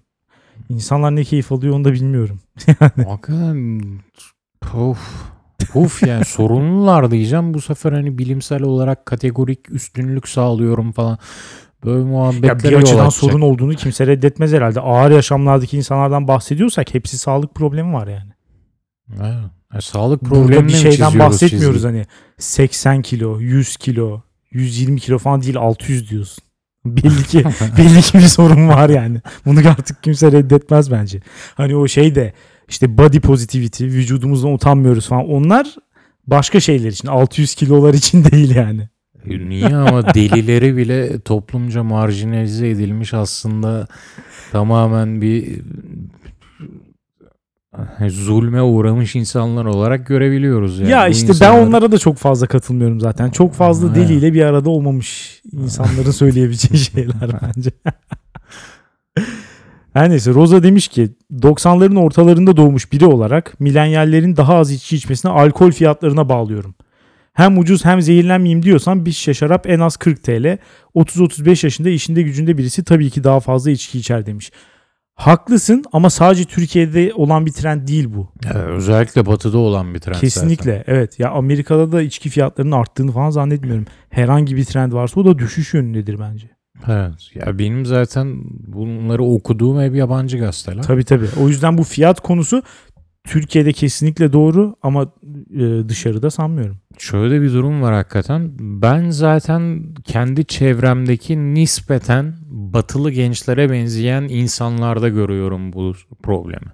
İnsanlar 0.70 1.16
ne 1.16 1.24
keyif 1.24 1.52
alıyor 1.52 1.76
onu 1.76 1.86
da 1.86 1.94
bilmiyorum. 1.94 2.40
Hakikaten 2.80 3.82
of. 4.74 5.32
Uf 5.76 6.04
yani 6.04 6.26
sorunlular 6.26 7.12
diyeceğim. 7.12 7.54
Bu 7.54 7.62
sefer 7.62 7.92
hani 7.92 8.18
bilimsel 8.18 8.62
olarak 8.62 9.06
kategorik 9.06 9.72
üstünlük 9.72 10.28
sağlıyorum 10.28 10.92
falan. 10.92 11.18
Böyle 11.86 12.04
muhabbetlere 12.04 12.48
Ya 12.48 12.60
bir 12.80 12.84
açıdan 12.84 13.06
açacak. 13.06 13.14
sorun 13.14 13.42
olduğunu 13.42 13.74
kimse 13.76 14.08
reddetmez 14.08 14.54
herhalde. 14.54 14.80
Ağır 14.80 15.12
yaşamlardaki 15.12 15.78
insanlardan 15.78 16.28
bahsediyorsak 16.28 16.94
hepsi 16.94 17.18
sağlık 17.18 17.56
problemi 17.56 17.94
var 17.94 18.08
yani. 18.08 18.32
Evet. 19.22 19.52
Ya 19.74 19.82
sağlık 19.82 20.22
Burada 20.22 20.36
problemini 20.46 20.68
bir 20.68 20.74
şeyden 20.74 21.20
bahsetmiyoruz 21.20 21.76
çizdik? 21.76 21.90
hani 21.92 22.06
80 22.38 23.02
kilo, 23.02 23.40
100 23.40 23.78
kilo, 23.78 24.22
120 24.52 25.00
kilo 25.00 25.18
falan 25.18 25.42
değil 25.42 25.58
600 25.58 26.10
diyorsun. 26.10 26.44
Belli 26.86 27.24
ki 27.24 27.44
belli 27.78 28.02
ki 28.02 28.18
bir 28.18 28.24
sorun 28.24 28.68
var 28.68 28.90
yani. 28.90 29.22
Bunu 29.46 29.60
artık 29.70 30.04
kimse 30.04 30.32
reddetmez 30.32 30.92
bence. 30.92 31.22
Hani 31.56 31.76
o 31.76 31.88
şey 31.88 32.16
de 32.16 32.34
işte 32.72 32.98
body 32.98 33.20
positivity, 33.20 33.84
vücudumuzdan 33.86 34.54
utanmıyoruz 34.54 35.08
falan. 35.08 35.30
Onlar 35.30 35.76
başka 36.28 36.60
şeyler 36.60 36.90
için. 36.90 37.08
600 37.08 37.56
kilolar 37.56 37.94
için 37.94 38.24
değil 38.32 38.56
yani. 38.56 38.90
E, 39.30 39.50
Niye 39.50 39.76
ama 39.76 40.14
delileri 40.14 40.78
bile 40.78 41.20
toplumca 41.20 41.84
marjinalize 41.84 42.70
edilmiş 42.70 43.14
aslında 43.14 43.88
tamamen 44.52 45.22
bir 45.22 45.62
e, 48.00 48.10
zulme 48.10 48.62
uğramış 48.62 49.16
insanlar 49.16 49.66
olarak 49.66 50.08
görebiliyoruz. 50.08 50.80
Yani. 50.80 50.92
ya 50.92 51.06
Bu 51.08 51.12
işte 51.12 51.28
insanları- 51.28 51.62
ben 51.62 51.68
onlara 51.68 51.92
da 51.92 51.98
çok 51.98 52.18
fazla 52.18 52.48
katılmıyorum 52.48 53.00
zaten. 53.00 53.30
Çok 53.30 53.54
fazla 53.54 53.90
Ha. 53.90 53.96
deliyle 53.96 54.34
bir 54.34 54.42
arada 54.42 54.70
olmamış 54.70 55.42
insanların 55.52 56.12
söyleyebileceği 56.22 56.80
şeyler 56.80 57.32
bence. 57.42 57.72
Her 59.94 60.10
neyse 60.10 60.34
Rosa 60.34 60.64
demiş 60.64 60.88
ki 60.88 61.10
90'ların 61.34 62.00
ortalarında 62.00 62.58
doğmuş 62.58 62.92
biri 62.92 63.06
olarak 63.06 63.60
milenyallerin 63.60 64.38
daha 64.38 64.56
az 64.56 64.72
içki 64.72 64.96
içmesine 64.96 65.32
alkol 65.32 65.72
fiyatlarına 65.72 66.30
bağlıyorum. 66.30 66.76
Hem 67.34 67.58
ucuz 67.58 67.86
hem 67.86 68.02
zehirlenmeyeyim 68.02 68.64
diyorsan 68.64 69.06
bir 69.06 69.12
şişe 69.12 69.34
şarap 69.34 69.70
en 69.70 69.80
az 69.80 69.98
40 69.98 70.24
TL. 70.24 70.58
30-35 70.96 71.66
yaşında 71.66 71.90
işinde 71.90 72.22
gücünde 72.22 72.58
birisi 72.58 72.84
tabii 72.84 73.10
ki 73.10 73.24
daha 73.24 73.40
fazla 73.40 73.72
içki 73.72 74.00
içer 74.00 74.26
demiş. 74.26 74.52
Haklısın 75.16 75.84
ama 75.92 76.10
sadece 76.10 76.46
Türkiye'de 76.46 77.14
olan 77.16 77.46
bir 77.46 77.52
trend 77.52 77.88
değil 77.88 78.08
bu. 78.14 78.30
Evet, 78.46 78.68
özellikle 78.68 79.26
batıda 79.26 79.58
olan 79.58 79.94
bir 79.94 80.00
trend 80.00 80.16
Kesinlikle 80.16 80.78
zaten. 80.78 80.94
evet. 80.96 81.20
Ya 81.20 81.32
Amerika'da 81.32 81.92
da 81.92 82.02
içki 82.02 82.30
fiyatlarının 82.30 82.72
arttığını 82.72 83.12
falan 83.12 83.30
zannetmiyorum. 83.30 83.86
Herhangi 84.10 84.56
bir 84.56 84.66
trend 84.66 84.94
varsa 84.94 85.20
o 85.20 85.26
da 85.26 85.40
düşüş 85.40 85.74
yönündedir 85.74 86.20
bence. 86.20 86.61
Evet. 86.88 87.36
Ya 87.36 87.60
benim 87.60 87.86
zaten 87.86 88.44
bunları 88.68 89.24
okuduğum 89.24 89.82
hep 89.82 89.96
yabancı 89.96 90.38
gazeteler. 90.38 90.84
Tabii 90.84 91.04
tabii. 91.04 91.28
O 91.42 91.48
yüzden 91.48 91.78
bu 91.78 91.84
fiyat 91.84 92.20
konusu 92.20 92.64
Türkiye'de 93.24 93.74
kesinlikle 93.74 94.34
doğru 94.34 94.76
ama 94.82 95.04
e, 95.54 95.90
dışarıda 95.90 96.32
sanmıyorum. 96.32 96.78
Şöyle 96.98 97.42
bir 97.42 97.54
durum 97.54 97.82
var 97.82 97.94
hakikaten. 97.94 98.52
Ben 98.60 99.10
zaten 99.10 99.94
kendi 100.04 100.46
çevremdeki 100.46 101.54
nispeten 101.54 102.34
batılı 102.50 103.12
gençlere 103.12 103.72
benzeyen 103.72 104.24
insanlarda 104.24 105.10
görüyorum 105.10 105.74
bu 105.74 105.94
problemi. 106.24 106.72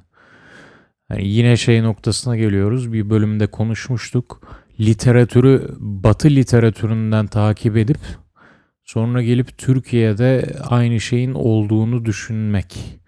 Yani 1.09 1.27
yine 1.27 1.57
şey 1.57 1.83
noktasına 1.83 2.37
geliyoruz. 2.37 2.93
Bir 2.93 3.09
bölümde 3.09 3.47
konuşmuştuk. 3.47 4.41
Literatürü 4.79 5.75
batı 5.79 6.29
literatüründen 6.29 7.27
takip 7.27 7.77
edip 7.77 7.97
sonra 8.87 9.21
gelip 9.21 9.57
Türkiye'de 9.57 10.45
aynı 10.69 10.99
şeyin 10.99 11.33
olduğunu 11.33 12.05
düşünmek. 12.05 12.99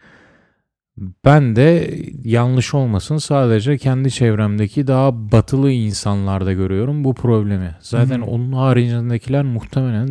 Ben 1.25 1.55
de 1.55 1.95
yanlış 2.23 2.73
olmasın 2.73 3.17
sadece 3.17 3.77
kendi 3.77 4.11
çevremdeki 4.11 4.87
daha 4.87 5.31
batılı 5.31 5.71
insanlarda 5.71 6.53
görüyorum 6.53 7.03
bu 7.03 7.13
problemi. 7.13 7.75
Zaten 7.79 8.19
Hı. 8.21 8.25
onun 8.25 8.51
haricindekiler 8.53 9.43
muhtemelen 9.43 10.07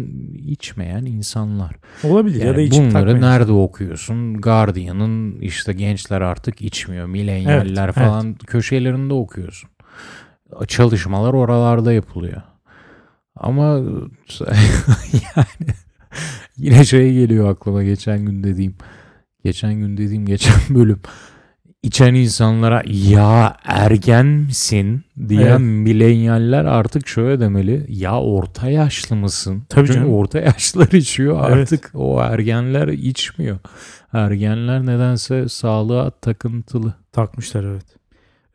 içmeyen 0.47 1.05
insanlar. 1.05 1.73
Olabilir 2.05 2.41
ya 2.41 2.47
Yani 2.47 2.57
da 2.57 2.61
içip 2.61 2.79
bunları 2.81 2.93
takmayın. 2.93 3.21
nerede 3.21 3.53
okuyorsun? 3.53 4.35
Guardian'ın 4.35 5.41
işte 5.41 5.73
gençler 5.73 6.21
artık 6.21 6.63
içmiyor, 6.63 7.07
milenyaller 7.07 7.85
Evet, 7.85 7.95
falan 7.95 8.35
köşelerinde 8.35 9.15
okuyorsun. 9.15 9.71
Çalışmalar 10.69 11.33
oralarda 11.35 11.93
yapılıyor. 11.93 12.43
Ama 13.41 13.65
yani 15.13 15.47
yine 16.57 16.85
şey 16.85 17.15
geliyor 17.15 17.51
aklıma 17.51 17.83
geçen 17.83 18.25
gün 18.27 18.43
dediğim. 18.43 18.75
Geçen 19.45 19.75
gün 19.75 19.97
dediğim 19.97 20.27
geçen 20.27 20.55
bölüm. 20.71 21.01
İçen 21.83 22.15
insanlara 22.15 22.83
ya 22.87 23.57
ergen 23.65 24.27
misin 24.27 25.03
diyen 25.29 25.47
Evet. 25.47 25.61
milenyaller 25.61 26.65
artık 26.65 27.09
şöyle 27.09 27.41
demeli. 27.41 27.87
Ya 27.89 28.21
orta 28.21 28.71
yaşlı 28.71 29.17
mısın? 29.17 29.63
Tabii 29.69 29.87
Çünkü 29.87 29.99
canım. 30.01 30.15
orta 30.15 30.39
yaşlılar 30.39 30.89
içiyor 30.93 31.45
Evet. 31.49 31.57
artık 31.73 31.91
o 31.95 32.21
ergenler 32.23 32.89
içmiyor. 32.89 33.59
Ergenler 34.13 34.87
nedense 34.87 35.49
sağlığa 35.49 36.11
takıntılı. 36.11 36.95
Takmışlar 37.13 37.65
evet. 37.65 37.85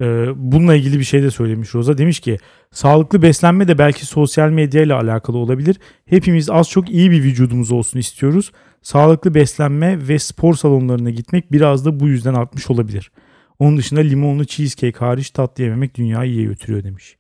Ee, 0.02 0.28
bununla 0.36 0.76
ilgili 0.76 1.00
bir 1.00 1.04
şey 1.04 1.24
de 1.24 1.32
söylemiş 1.32 1.76
Roza. 1.76 1.98
Demiş 1.98 2.20
ki 2.20 2.38
sağlıklı 2.72 3.22
beslenme 3.22 3.68
de 3.68 3.78
belki 3.78 4.06
sosyal 4.06 4.50
medya 4.50 4.82
ile 4.82 4.94
alakalı 4.94 5.38
olabilir. 5.38 5.80
Hepimiz 6.06 6.50
az 6.50 6.70
çok 6.70 6.90
iyi 6.90 7.12
bir 7.12 7.24
vücudumuz 7.24 7.72
olsun 7.72 8.00
istiyoruz. 8.00 8.52
Sağlıklı 8.82 9.34
beslenme 9.34 10.08
ve 10.08 10.20
spor 10.20 10.54
salonlarına 10.54 11.10
gitmek 11.10 11.52
biraz 11.52 11.86
da 11.86 12.00
bu 12.00 12.08
yüzden 12.08 12.34
artmış 12.34 12.70
olabilir. 12.70 13.12
Onun 13.60 13.78
dışında 13.78 14.00
limonlu 14.00 14.46
cheesecake 14.46 15.00
hariç 15.00 15.30
tatlı 15.30 15.64
yememek 15.64 15.96
dünyayı 15.96 16.32
iyiye 16.32 16.46
götürüyor 16.46 16.84
demiş. 16.84 17.18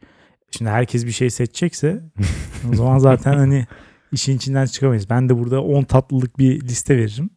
Şimdi 0.51 0.71
herkes 0.71 1.05
bir 1.05 1.11
şey 1.11 1.29
seçecekse 1.29 2.03
o 2.71 2.75
zaman 2.75 2.97
zaten 2.97 3.33
hani 3.33 3.67
işin 4.11 4.37
içinden 4.37 4.65
çıkamayız. 4.65 5.09
Ben 5.09 5.29
de 5.29 5.39
burada 5.39 5.61
10 5.63 5.83
tatlılık 5.83 6.39
bir 6.39 6.61
liste 6.61 6.97
veririm. 6.97 7.29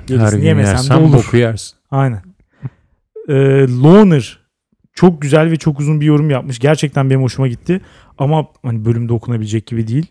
Her 0.00 0.06
Gerisini 0.06 0.40
gün 0.40 0.46
yemesem 0.46 0.74
de 0.74 0.78
yersen 0.78 0.96
olur. 0.96 1.12
boku 1.12 1.36
yersin. 1.36 1.76
Aynen. 1.90 2.22
Ee, 3.28 3.34
Loner 3.82 4.38
çok 4.94 5.22
güzel 5.22 5.50
ve 5.50 5.56
çok 5.56 5.80
uzun 5.80 6.00
bir 6.00 6.06
yorum 6.06 6.30
yapmış. 6.30 6.58
Gerçekten 6.58 7.10
benim 7.10 7.22
hoşuma 7.22 7.48
gitti. 7.48 7.80
Ama 8.18 8.46
hani 8.62 8.84
bölümde 8.84 9.12
okunabilecek 9.12 9.66
gibi 9.66 9.86
değil. 9.86 10.06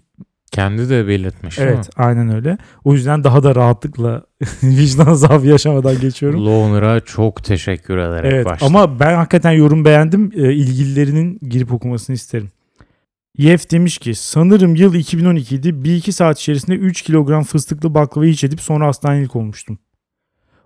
Kendi 0.52 0.90
de 0.90 1.08
belirtmiş 1.08 1.60
Evet 1.60 1.90
aynen 1.96 2.36
öyle. 2.36 2.58
O 2.84 2.94
yüzden 2.94 3.24
daha 3.24 3.44
da 3.44 3.56
rahatlıkla 3.56 4.24
vicdan 4.64 5.06
azabı 5.06 5.48
yaşamadan 5.48 5.94
mi? 5.94 6.00
geçiyorum. 6.00 6.46
Loner'a 6.46 7.00
çok 7.00 7.44
teşekkür 7.44 7.98
ederek 7.98 8.34
Evet 8.34 8.46
başladım. 8.46 8.76
ama 8.76 9.00
ben 9.00 9.16
hakikaten 9.16 9.52
yorum 9.52 9.86
beğendim. 9.86 10.32
E, 10.36 10.54
ilgililerinin 10.54 11.40
girip 11.50 11.74
okumasını 11.74 12.14
isterim. 12.14 12.50
Yef 13.38 13.72
demiş 13.72 13.98
ki 13.98 14.16
sanırım 14.16 14.76
yıl 14.76 14.94
2012 14.94 15.56
idi. 15.56 15.70
1-2 15.70 16.12
saat 16.12 16.40
içerisinde 16.40 16.76
3 16.76 17.02
kilogram 17.02 17.44
fıstıklı 17.44 17.94
baklava 17.94 18.26
iç 18.26 18.44
edip 18.44 18.62
sonra 18.62 18.88
hastanelik 18.88 19.36
olmuştum. 19.36 19.78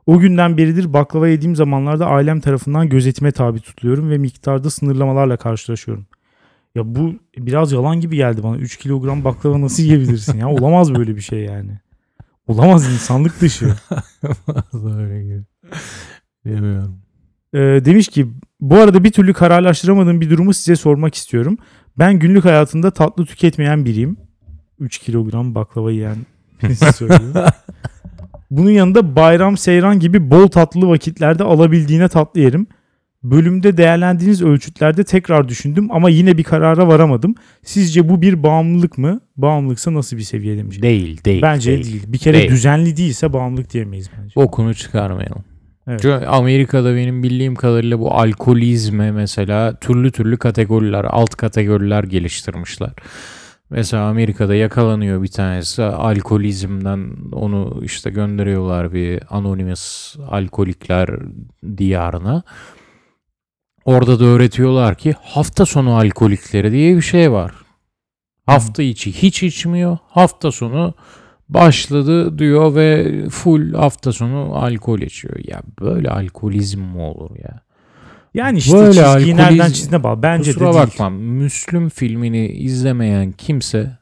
O 0.08 0.20
günden 0.20 0.58
beridir 0.58 0.94
baklava 0.94 1.28
yediğim 1.28 1.56
zamanlarda 1.56 2.06
ailem 2.06 2.40
tarafından 2.40 2.90
gözetime 2.90 3.32
tabi 3.32 3.60
tutuluyorum 3.60 4.10
ve 4.10 4.18
miktarda 4.18 4.70
sınırlamalarla 4.70 5.38
karşılaşıyorum. 5.38 6.08
Ya 6.76 6.96
bu 6.96 7.14
biraz 7.38 7.72
yalan 7.72 8.00
gibi 8.00 8.16
geldi 8.16 8.44
bana. 8.44 8.58
3 8.58 8.78
kilogram 8.78 9.24
baklava 9.24 9.62
nasıl 9.62 9.84
yiyebilirsin 9.84 10.38
ya? 10.38 10.50
Olamaz 10.50 10.96
böyle 10.96 11.16
bir 11.16 11.22
şey 11.22 11.40
yani. 11.40 11.80
Olamaz 12.48 12.94
insanlık 12.94 13.42
dışı. 13.42 13.66
Öyle 14.74 15.24
gibi. 15.24 15.44
Bilmiyorum. 16.46 17.00
Ee, 17.54 17.60
demiş 17.60 18.08
ki 18.08 18.28
bu 18.62 18.76
arada 18.76 19.04
bir 19.04 19.12
türlü 19.12 19.34
kararlaştıramadığım 19.34 20.22
bir 20.22 20.30
durumu 20.30 20.54
size 20.54 20.76
sormak 20.76 21.16
istiyorum. 21.16 21.58
Ben 22.00 22.20
günlük 22.20 22.46
hayatında 22.46 22.92
tatlı 22.92 23.26
tüketmeyen 23.26 23.86
biriyim. 23.86 24.18
3 24.80 24.98
kilogram 24.98 25.56
baklava 25.56 25.92
yiyen 25.92 26.18
birisi 26.64 26.94
söylüyor. 26.94 27.50
Bunun 28.52 28.72
yanında 28.72 29.16
bayram, 29.16 29.58
seyran 29.58 30.00
gibi 30.00 30.32
bol 30.32 30.48
tatlı 30.48 30.88
vakitlerde 30.90 31.44
alabildiğine 31.44 32.08
tatlı 32.08 32.42
yerim. 32.42 32.68
Bölümde 33.24 33.78
değerlendiğiniz 33.78 34.42
ölçütlerde 34.42 35.04
tekrar 35.04 35.50
düşündüm 35.50 35.92
ama 35.92 36.10
yine 36.10 36.38
bir 36.38 36.44
karara 36.44 36.88
varamadım. 36.88 37.36
Sizce 37.64 38.10
bu 38.10 38.22
bir 38.22 38.44
bağımlılık 38.44 38.98
mı? 38.98 39.22
Bağımlılıksa 39.38 39.94
nasıl 39.94 40.18
bir 40.18 40.22
seviye 40.22 40.58
demiş. 40.58 40.82
Değil, 40.82 41.24
değil. 41.24 41.42
Bence 41.42 41.72
değil. 41.72 41.84
değil. 41.86 42.04
Bir 42.08 42.18
kere 42.18 42.38
Değil. 42.38 42.50
düzenli 42.50 42.98
değilse 42.98 43.34
bağımlılık 43.34 43.74
diyemeyiz 43.74 44.10
bence. 44.18 44.34
Okunu 44.36 44.74
çıkarmayalım. 44.74 45.44
Evet. 45.88 46.02
Çünkü 46.02 46.26
Amerika'da 46.26 46.96
benim 46.96 47.24
bildiğim 47.24 47.56
kadarıyla 47.56 48.00
bu 48.00 48.14
alkolizme 48.14 49.12
mesela 49.12 49.76
türlü 49.80 50.12
türlü 50.12 50.38
kategoriler, 50.38 51.06
alt 51.10 51.36
kategoriler 51.36 52.04
geliştirmişler. 52.04 52.92
Mesela 53.70 54.04
Amerika'da 54.04 54.56
yakalanıyor 54.56 55.24
bir 55.24 55.28
tanesi 55.28 55.84
alkolizmden 55.84 57.10
onu 57.32 57.82
işte 57.84 58.10
gönderiyorlar 58.10 58.94
bir 58.94 59.24
anonymous 59.30 60.16
alkolikler 60.30 61.10
diyarına. 61.78 62.44
Orada 63.86 64.20
da 64.20 64.26
öğretiyorlar 64.26 64.96
ki 64.96 65.16
hafta 65.22 65.66
sonu 65.66 65.96
alkolikleri 65.96 66.72
diye 66.72 66.96
bir 66.96 67.02
şey 67.02 67.32
var. 67.32 67.52
Hafta 68.46 68.84
içi 68.84 69.12
hiç 69.12 69.44
içmiyor. 69.44 69.98
Hafta 70.08 70.52
sonu 70.52 70.94
başladı 71.50 72.40
diyor 72.40 72.76
ve 72.76 73.22
full 73.30 73.74
hafta 73.74 74.12
sonu 74.12 74.56
alkol 74.56 75.00
içiyor. 75.00 75.36
Ya 75.44 75.62
böyle 75.82 76.10
alkolizm 76.10 76.82
mi 76.82 77.02
olur 77.02 77.36
ya? 77.36 77.67
Yani 78.38 78.58
işte 78.58 78.78
Böyle 78.78 78.92
çizgiyi 78.94 79.06
alkolizm- 79.36 79.38
nereden 79.38 79.72
çizdiğine 79.72 80.04
bağlı. 80.04 80.24
Bence 80.24 80.52
Kusura 80.54 80.70
de 80.70 80.74
değil. 80.74 80.84
bakma. 80.88 81.10
Müslüm 81.10 81.90
filmini 81.90 82.48
izlemeyen 82.48 83.32
kimse 83.32 83.98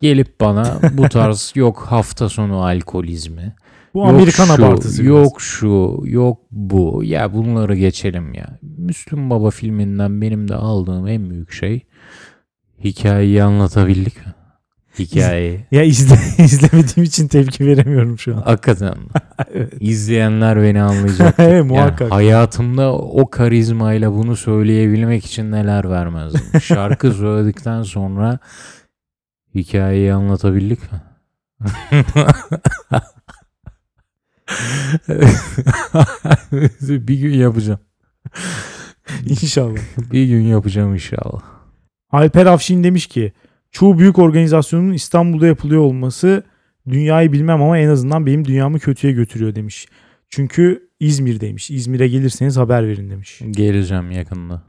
gelip 0.00 0.40
bana 0.40 0.78
bu 0.92 1.08
tarz 1.08 1.52
yok 1.56 1.86
hafta 1.88 2.28
sonu 2.28 2.62
alkolizmi. 2.64 3.54
Bu 3.94 3.98
yok 3.98 4.08
Amerikan 4.08 4.44
şu, 4.46 4.52
abartısı 4.52 5.02
biraz. 5.02 5.06
Yok 5.06 5.40
şu, 5.40 6.00
yok 6.04 6.38
bu. 6.50 7.00
Ya 7.04 7.34
bunları 7.34 7.76
geçelim 7.76 8.34
ya. 8.34 8.58
Müslüm 8.62 9.30
Baba 9.30 9.50
filminden 9.50 10.20
benim 10.20 10.48
de 10.48 10.54
aldığım 10.54 11.08
en 11.08 11.30
büyük 11.30 11.52
şey 11.52 11.80
hikayeyi 12.84 13.42
anlatabildik 13.42 14.25
mi? 14.25 14.25
Hikayeyi. 14.98 15.66
Ya 15.70 15.82
izle, 15.82 16.14
izlemediğim 16.44 17.02
için 17.04 17.28
tepki 17.28 17.66
veremiyorum 17.66 18.18
şu 18.18 18.36
an. 18.36 18.42
Hakikaten. 18.42 18.94
Evet. 19.54 19.72
İzleyenler 19.80 20.62
beni 20.62 20.82
anlayacak. 20.82 21.34
Evet, 21.38 21.52
Yani 21.52 21.62
muhakkak. 21.72 22.12
hayatımda 22.12 22.92
o 22.94 23.30
karizmayla 23.30 24.12
bunu 24.12 24.36
söyleyebilmek 24.36 25.26
için 25.26 25.52
neler 25.52 25.90
vermezdim. 25.90 26.60
Şarkı 26.60 27.12
söyledikten 27.12 27.82
sonra 27.82 28.38
hikayeyi 29.54 30.12
anlatabildik 30.14 30.92
mi? 30.92 30.98
bir 37.08 37.18
gün 37.18 37.34
yapacağım. 37.34 37.80
İnşallah. 39.26 39.80
Bir 40.12 40.26
gün 40.26 40.42
yapacağım 40.42 40.94
inşallah. 40.94 41.42
Alper 42.10 42.46
Afşin 42.46 42.84
demiş 42.84 43.06
ki 43.06 43.32
çoğu 43.76 43.98
büyük 43.98 44.18
organizasyonun 44.18 44.92
İstanbul'da 44.92 45.46
yapılıyor 45.46 45.80
olması 45.80 46.42
dünyayı 46.88 47.32
bilmem 47.32 47.62
ama 47.62 47.78
en 47.78 47.88
azından 47.88 48.26
benim 48.26 48.44
dünyamı 48.44 48.78
kötüye 48.78 49.12
götürüyor 49.12 49.54
demiş. 49.54 49.88
Çünkü 50.28 50.90
İzmir'deymiş. 51.00 51.70
İzmir'e 51.70 52.08
gelirseniz 52.08 52.56
haber 52.56 52.88
verin 52.88 53.10
demiş. 53.10 53.40
Geleceğim 53.50 54.10
yakında. 54.10 54.62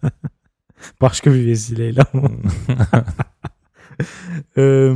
Başka 1.00 1.34
bir 1.34 1.46
vesileyle 1.46 2.02
ama. 2.12 2.30
Ee, 4.56 4.92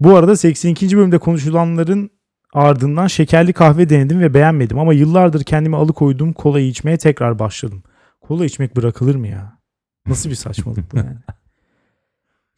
bu 0.00 0.16
arada 0.16 0.36
82. 0.36 0.96
bölümde 0.96 1.18
konuşulanların 1.18 2.10
ardından 2.52 3.06
şekerli 3.06 3.52
kahve 3.52 3.88
denedim 3.88 4.20
ve 4.20 4.34
beğenmedim 4.34 4.78
ama 4.78 4.94
yıllardır 4.94 5.44
kendimi 5.44 5.76
alıkoyduğum 5.76 6.32
kolayı 6.32 6.68
içmeye 6.68 6.96
tekrar 6.96 7.38
başladım. 7.38 7.82
Kola 8.20 8.44
içmek 8.44 8.76
bırakılır 8.76 9.14
mı 9.14 9.28
ya? 9.28 9.58
Nasıl 10.06 10.30
bir 10.30 10.34
saçmalık 10.34 10.92
bu 10.92 10.96
yani? 10.96 11.16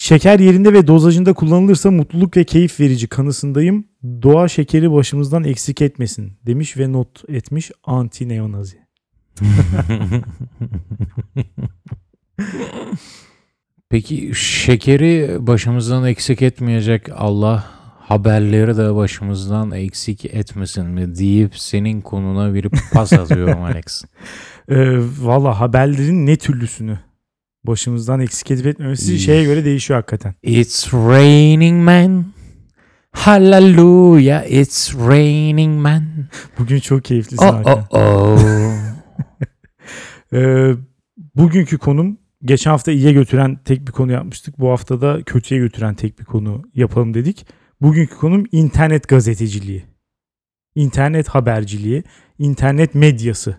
Şeker 0.06 0.38
yerinde 0.38 0.72
ve 0.72 0.86
dozajında 0.86 1.32
kullanılırsa 1.32 1.90
mutluluk 1.90 2.36
ve 2.36 2.44
keyif 2.44 2.80
verici 2.80 3.06
kanısındayım. 3.06 3.84
Doğa 4.22 4.48
şekeri 4.48 4.92
başımızdan 4.92 5.44
eksik 5.44 5.82
etmesin 5.82 6.32
demiş 6.46 6.76
ve 6.76 6.92
not 6.92 7.24
etmiş 7.28 7.70
anti 7.84 8.28
neonazi. 8.28 8.76
Peki 13.88 14.32
şekeri 14.34 15.36
başımızdan 15.40 16.06
eksik 16.06 16.42
etmeyecek 16.42 17.06
Allah 17.14 17.64
haberleri 17.98 18.76
de 18.76 18.94
başımızdan 18.94 19.70
eksik 19.70 20.24
etmesin 20.24 20.86
mi 20.86 21.18
deyip 21.18 21.58
senin 21.58 22.00
konuna 22.00 22.54
bir 22.54 22.68
pas 22.92 23.12
atıyorum 23.12 23.62
Alex. 23.62 24.04
Ee, 24.68 24.98
Valla 25.20 25.60
haberlerin 25.60 26.26
ne 26.26 26.36
türlüsünü 26.36 26.98
başımızdan 27.66 28.20
eksik 28.20 28.50
edip 28.50 28.66
etmemesi 28.66 29.18
şeye 29.18 29.44
göre 29.44 29.64
değişiyor 29.64 29.98
hakikaten. 30.00 30.34
It's 30.42 30.94
raining 30.94 31.84
man. 31.84 32.26
Hallelujah, 33.12 34.44
it's 34.50 34.94
raining 34.94 35.80
man. 35.82 36.04
Bugün 36.58 36.80
çok 36.80 37.04
keyiflisin 37.04 37.44
Oh 37.46 37.54
Hakan. 37.54 37.86
oh 37.90 38.00
oh. 38.00 38.38
Ee, 40.32 40.72
bugünkü 41.34 41.78
konum 41.78 42.18
geçen 42.44 42.70
hafta 42.70 42.92
iyiye 42.92 43.12
götüren 43.12 43.58
tek 43.64 43.86
bir 43.86 43.92
konu 43.92 44.12
yapmıştık. 44.12 44.58
Bu 44.58 44.70
hafta 44.70 45.00
da 45.00 45.22
kötüye 45.22 45.60
götüren 45.60 45.94
tek 45.94 46.18
bir 46.18 46.24
konu 46.24 46.62
yapalım 46.74 47.14
dedik. 47.14 47.46
Bugünkü 47.80 48.16
konum 48.16 48.44
internet 48.52 49.08
gazeteciliği. 49.08 49.84
İnternet 50.74 51.28
haberciliği, 51.28 52.04
internet 52.38 52.94
medyası. 52.94 53.56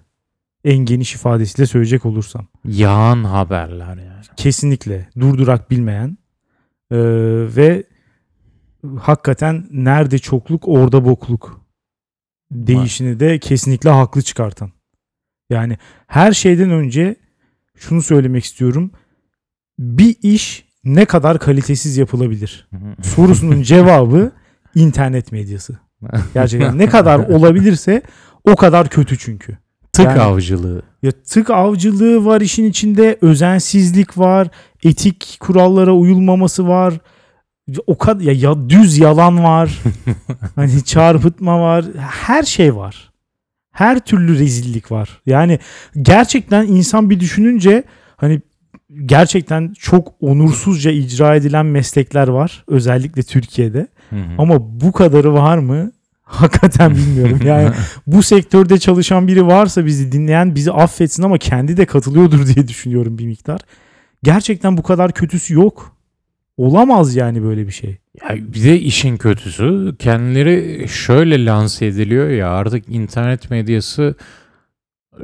En 0.64 0.78
geniş 0.78 1.16
ifadesiyle 1.16 1.68
söyleyecek 1.68 2.06
olursam. 2.06 2.48
Yağan 2.66 3.24
haberler 3.24 3.98
yani. 3.98 4.24
Kesinlikle 4.38 5.10
durdurak 5.20 5.72
bilmeyen 5.72 6.18
ee, 6.92 6.98
ve 7.56 7.84
hakikaten 9.00 9.68
nerede 9.72 10.20
çokluk 10.20 10.68
orada 10.68 11.06
bokluk 11.06 11.62
değişini 12.52 13.20
de 13.20 13.40
kesinlikle 13.40 13.90
haklı 13.90 14.22
çıkartan. 14.22 14.72
Yani 15.50 15.78
her 16.08 16.32
şeyden 16.32 16.72
önce 16.72 17.16
şunu 17.76 18.02
söylemek 18.02 18.44
istiyorum. 18.44 18.92
Bir 19.80 20.16
iş 20.22 20.66
ne 20.84 21.06
kadar 21.06 21.40
kalitesiz 21.40 21.98
yapılabilir? 21.98 22.70
Sorusunun 23.04 23.62
cevabı 23.62 24.32
internet 24.76 25.32
medyası. 25.32 25.80
Gerçekten 26.34 26.78
ne 26.78 26.90
kadar 26.90 27.20
olabilirse 27.30 28.02
o 28.44 28.56
kadar 28.56 28.90
kötü 28.90 29.18
çünkü. 29.18 29.58
Tık 29.98 30.06
Yani- 30.06 30.22
avcılığı. 30.22 30.82
Ya 31.04 31.12
tık 31.12 31.50
avcılığı 31.50 32.26
var 32.26 32.42
işin 32.42 32.66
içinde, 32.66 33.18
özensizlik 33.22 34.18
var, 34.18 34.48
etik 34.84 35.38
kurallara 35.40 35.94
uyulmaması 35.94 36.68
var. 36.68 36.94
O 37.88 37.98
kadar 37.98 38.22
ya, 38.22 38.34
ya 38.34 38.70
düz 38.70 38.98
yalan 38.98 39.44
var. 39.44 39.80
hani 40.56 40.84
çarpıtma 40.84 41.62
var. 41.62 41.86
Her 41.98 42.44
şey 42.44 42.76
var. 42.76 43.12
Her 43.74 44.00
türlü 44.00 44.40
rezillik 44.40 44.92
var. 44.92 45.22
Yani 45.26 45.60
gerçekten 46.02 46.68
insan 46.68 47.10
bir 47.10 47.20
düşününce 47.20 47.84
hani 48.18 48.42
gerçekten 49.06 49.74
çok 49.80 50.14
onursuzca 50.20 50.92
icra 50.92 51.36
edilen 51.36 51.66
meslekler 51.66 52.28
var 52.28 52.64
özellikle 52.68 53.24
Türkiye'de. 53.24 53.88
Hı 54.10 54.16
hı. 54.16 54.36
Ama 54.38 54.82
bu 54.82 54.92
kadarı 54.92 55.34
var 55.34 55.58
mı? 55.58 55.92
Hakikaten 56.38 56.96
bilmiyorum. 56.96 57.40
Yani 57.46 57.70
bu 58.08 58.24
sektörde 58.24 58.78
çalışan 58.78 59.28
biri 59.28 59.48
varsa 59.48 59.86
bizi 59.86 60.12
dinleyen 60.12 60.56
bizi 60.56 60.72
affetsin 60.72 61.24
ama 61.24 61.38
kendi 61.38 61.78
de 61.78 61.86
katılıyordur 61.86 62.48
diye 62.48 62.68
düşünüyorum 62.68 63.18
bir 63.18 63.26
miktar. 63.26 63.62
Gerçekten 64.24 64.78
bu 64.78 64.84
kadar 64.84 65.12
kötüsü 65.12 65.54
yok. 65.54 65.98
Olamaz 66.58 67.16
yani 67.16 67.44
böyle 67.44 67.68
bir 67.68 67.72
şey. 67.72 67.98
Ya 68.22 68.36
bir 68.36 68.64
de 68.64 68.80
işin 68.80 69.18
kötüsü 69.18 69.96
kendileri 70.00 70.88
şöyle 70.90 71.46
lanse 71.46 71.86
ediliyor 71.86 72.30
ya 72.30 72.50
artık 72.50 72.90
internet 72.90 73.50
medyası 73.50 74.16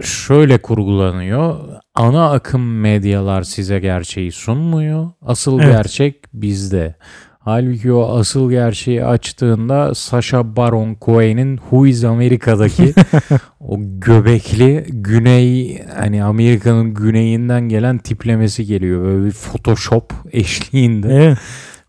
şöyle 0.01 0.57
kurgulanıyor. 0.57 1.59
Ana 1.95 2.31
akım 2.31 2.79
medyalar 2.79 3.43
size 3.43 3.79
gerçeği 3.79 4.31
sunmuyor. 4.31 5.09
Asıl 5.21 5.59
Evet. 5.59 5.71
gerçek 5.73 6.15
bizde. 6.33 6.95
Halbuki 7.45 7.91
o 7.91 8.17
asıl 8.17 8.49
gerçeği 8.51 9.05
açtığında 9.05 9.95
Sacha 9.95 10.55
Baron 10.55 10.97
Cohen'in 11.01 11.57
Who 11.57 11.85
is 11.87 12.03
Amerika'daki 12.03 12.93
o 13.59 13.77
göbekli 13.79 14.85
güney 14.89 15.81
hani 15.97 16.23
Amerika'nın 16.23 16.93
güneyinden 16.93 17.61
gelen 17.69 17.97
tiplemesi 17.97 18.65
geliyor. 18.65 19.03
Böyle 19.03 19.25
bir 19.25 19.31
Photoshop 19.31 20.13
eşliğinde 20.31 21.07
Evet. 21.15 21.37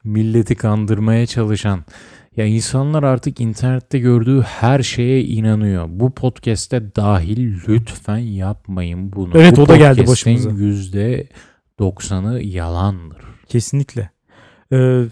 milleti 0.04 0.54
kandırmaya 0.54 1.26
çalışan. 1.26 1.80
Ya 2.36 2.44
insanlar 2.46 3.02
artık 3.02 3.40
internette 3.40 3.98
gördüğü 3.98 4.40
her 4.42 4.82
şeye 4.82 5.22
inanıyor. 5.24 5.86
Bu 5.88 6.14
podcast'te 6.14 6.94
dahil 6.96 7.54
lütfen 7.68 8.18
yapmayın 8.18 9.12
bunu. 9.12 9.30
Evet, 9.34 9.56
Bu 9.56 9.62
o 9.62 9.68
da 9.68 9.76
geldi 9.76 10.06
başımıza. 10.06 10.50
%90'ı 10.50 12.42
yalandır. 12.42 13.22
Kesinlikle. 13.48 14.10
Ee, 14.72 15.02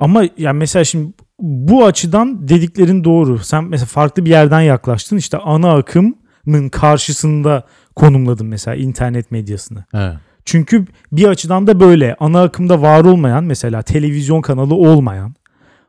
ama 0.00 0.24
yani 0.38 0.58
mesela 0.58 0.84
şimdi 0.84 1.12
bu 1.40 1.84
açıdan 1.84 2.48
dediklerin 2.48 3.04
doğru. 3.04 3.38
Sen 3.38 3.64
mesela 3.64 3.86
farklı 3.86 4.24
bir 4.24 4.30
yerden 4.30 4.60
yaklaştın. 4.60 5.16
İşte 5.16 5.38
ana 5.38 5.76
akımın 5.76 6.68
karşısında 6.72 7.64
konumladın 7.96 8.46
mesela 8.46 8.74
internet 8.74 9.30
medyasını. 9.30 9.84
Evet. 9.94 10.16
Çünkü 10.44 10.86
bir 11.12 11.28
açıdan 11.28 11.66
da 11.66 11.80
böyle 11.80 12.16
ana 12.20 12.42
akımda 12.42 12.82
var 12.82 13.04
olmayan 13.04 13.44
mesela 13.44 13.82
televizyon 13.82 14.40
kanalı 14.40 14.74
olmayan 14.74 15.34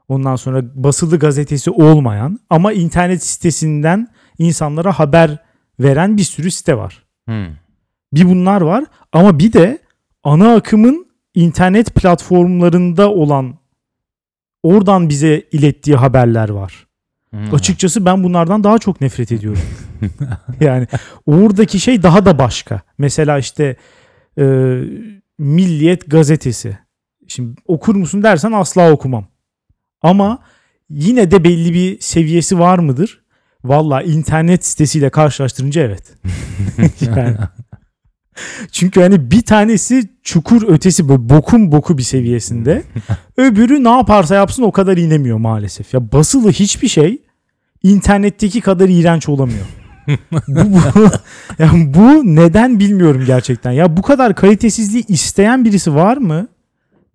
ondan 0.07 0.35
sonra 0.35 0.83
basılı 0.83 1.19
gazetesi 1.19 1.71
olmayan 1.71 2.39
ama 2.49 2.73
internet 2.73 3.23
sitesinden 3.23 4.07
insanlara 4.37 4.99
haber 4.99 5.37
veren 5.79 6.17
bir 6.17 6.23
sürü 6.23 6.51
site 6.51 6.77
var. 6.77 7.03
Hmm. 7.25 7.47
Bir 8.13 8.29
bunlar 8.29 8.61
var 8.61 8.83
ama 9.13 9.39
bir 9.39 9.53
de 9.53 9.79
ana 10.23 10.55
akımın 10.55 11.05
internet 11.33 11.95
platformlarında 11.95 13.11
olan 13.11 13.60
oradan 14.63 15.09
bize 15.09 15.43
ilettiği 15.51 15.95
haberler 15.95 16.49
var. 16.49 16.87
Hmm. 17.29 17.53
Açıkçası 17.53 18.05
ben 18.05 18.23
bunlardan 18.23 18.63
daha 18.63 18.79
çok 18.79 19.01
nefret 19.01 19.31
ediyorum. 19.31 19.61
yani 20.59 20.87
oradaki 21.25 21.79
şey 21.79 22.03
daha 22.03 22.25
da 22.25 22.39
başka. 22.39 22.81
Mesela 22.97 23.37
işte 23.37 23.75
e, 24.37 24.43
Milliyet 25.41 26.11
gazetesi. 26.11 26.77
Şimdi 27.27 27.61
okur 27.65 27.95
musun 27.95 28.23
dersen 28.23 28.51
asla 28.51 28.91
okumam. 28.91 29.27
Ama 30.01 30.39
yine 30.89 31.31
de 31.31 31.43
belli 31.43 31.73
bir 31.73 31.99
seviyesi 31.99 32.59
var 32.59 32.79
mıdır? 32.79 33.23
Valla 33.63 34.01
internet 34.01 34.65
sitesiyle 34.65 35.09
karşılaştırınca 35.09 35.81
evet. 35.81 36.13
yani. 37.01 37.37
Çünkü 38.71 39.01
hani 39.01 39.31
bir 39.31 39.41
tanesi 39.41 40.09
çukur 40.23 40.67
ötesi 40.67 41.09
böyle 41.09 41.29
bokun 41.29 41.71
boku 41.71 41.97
bir 41.97 42.03
seviyesinde. 42.03 42.83
Öbürü 43.37 43.83
ne 43.83 43.89
yaparsa 43.89 44.35
yapsın 44.35 44.63
o 44.63 44.71
kadar 44.71 44.97
inemiyor 44.97 45.37
maalesef. 45.37 45.93
Ya 45.93 46.11
basılı 46.11 46.51
hiçbir 46.51 46.87
şey 46.87 47.21
internetteki 47.83 48.61
kadar 48.61 48.89
iğrenç 48.89 49.29
olamıyor. 49.29 49.65
bu, 50.31 50.73
bu, 50.73 50.79
yani 51.59 51.93
bu 51.93 52.35
neden 52.35 52.79
bilmiyorum 52.79 53.23
gerçekten. 53.25 53.71
Ya 53.71 53.97
bu 53.97 54.01
kadar 54.01 54.35
kalitesizliği 54.35 55.05
isteyen 55.07 55.65
birisi 55.65 55.95
var 55.95 56.17
mı? 56.17 56.47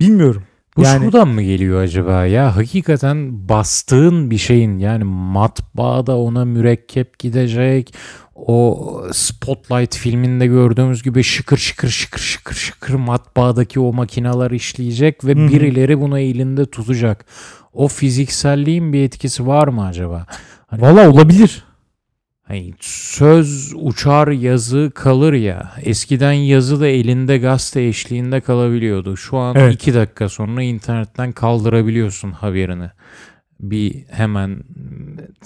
Bilmiyorum. 0.00 0.42
Bu 0.76 0.82
Yani- 0.82 1.04
şuradan 1.04 1.28
mı 1.28 1.42
geliyor 1.42 1.82
acaba 1.82 2.26
ya? 2.26 2.56
Hakikaten 2.56 3.48
bastığın 3.48 4.30
bir 4.30 4.38
şeyin 4.38 4.78
yani 4.78 5.04
matbaada 5.04 6.16
ona 6.16 6.44
mürekkep 6.44 7.18
gidecek. 7.18 7.94
O 8.36 9.02
Spotlight 9.12 9.96
filminde 9.96 10.46
gördüğümüz 10.46 11.02
gibi 11.02 11.22
şıkır 11.22 11.56
şıkır 11.56 11.88
şıkır 11.88 12.20
şıkır 12.20 12.54
şıkır 12.54 12.94
matbaadaki 12.94 13.80
o 13.80 13.92
makineler 13.92 14.50
işleyecek 14.50 15.24
ve 15.24 15.34
Hı 15.34 15.44
hı. 15.44 15.48
birileri 15.48 16.00
bunu 16.00 16.18
elinde 16.18 16.66
tutacak. 16.66 17.24
O 17.72 17.88
fizikselliğin 17.88 18.92
bir 18.92 19.02
etkisi 19.02 19.46
var 19.46 19.68
mı 19.68 19.86
acaba? 19.86 20.26
Valla 20.72 21.10
olabilir. 21.10 21.64
Hani 22.42 22.74
söz 22.80 23.72
uçar 23.76 24.28
yazı 24.28 24.92
kalır 24.94 25.32
ya. 25.32 25.72
Eskiden 25.82 26.32
yazı 26.32 26.80
da 26.80 26.86
elinde 26.86 27.38
gazete 27.38 27.82
eşliğinde 27.82 28.40
kalabiliyordu. 28.40 29.16
Şu 29.16 29.36
an 29.36 29.56
Evet. 29.56 29.74
iki 29.74 29.94
dakika 29.94 30.28
sonra 30.28 30.62
internetten 30.62 31.32
kaldırabiliyorsun 31.32 32.32
haberini. 32.32 32.90
Bir 33.60 34.04
hemen 34.10 34.56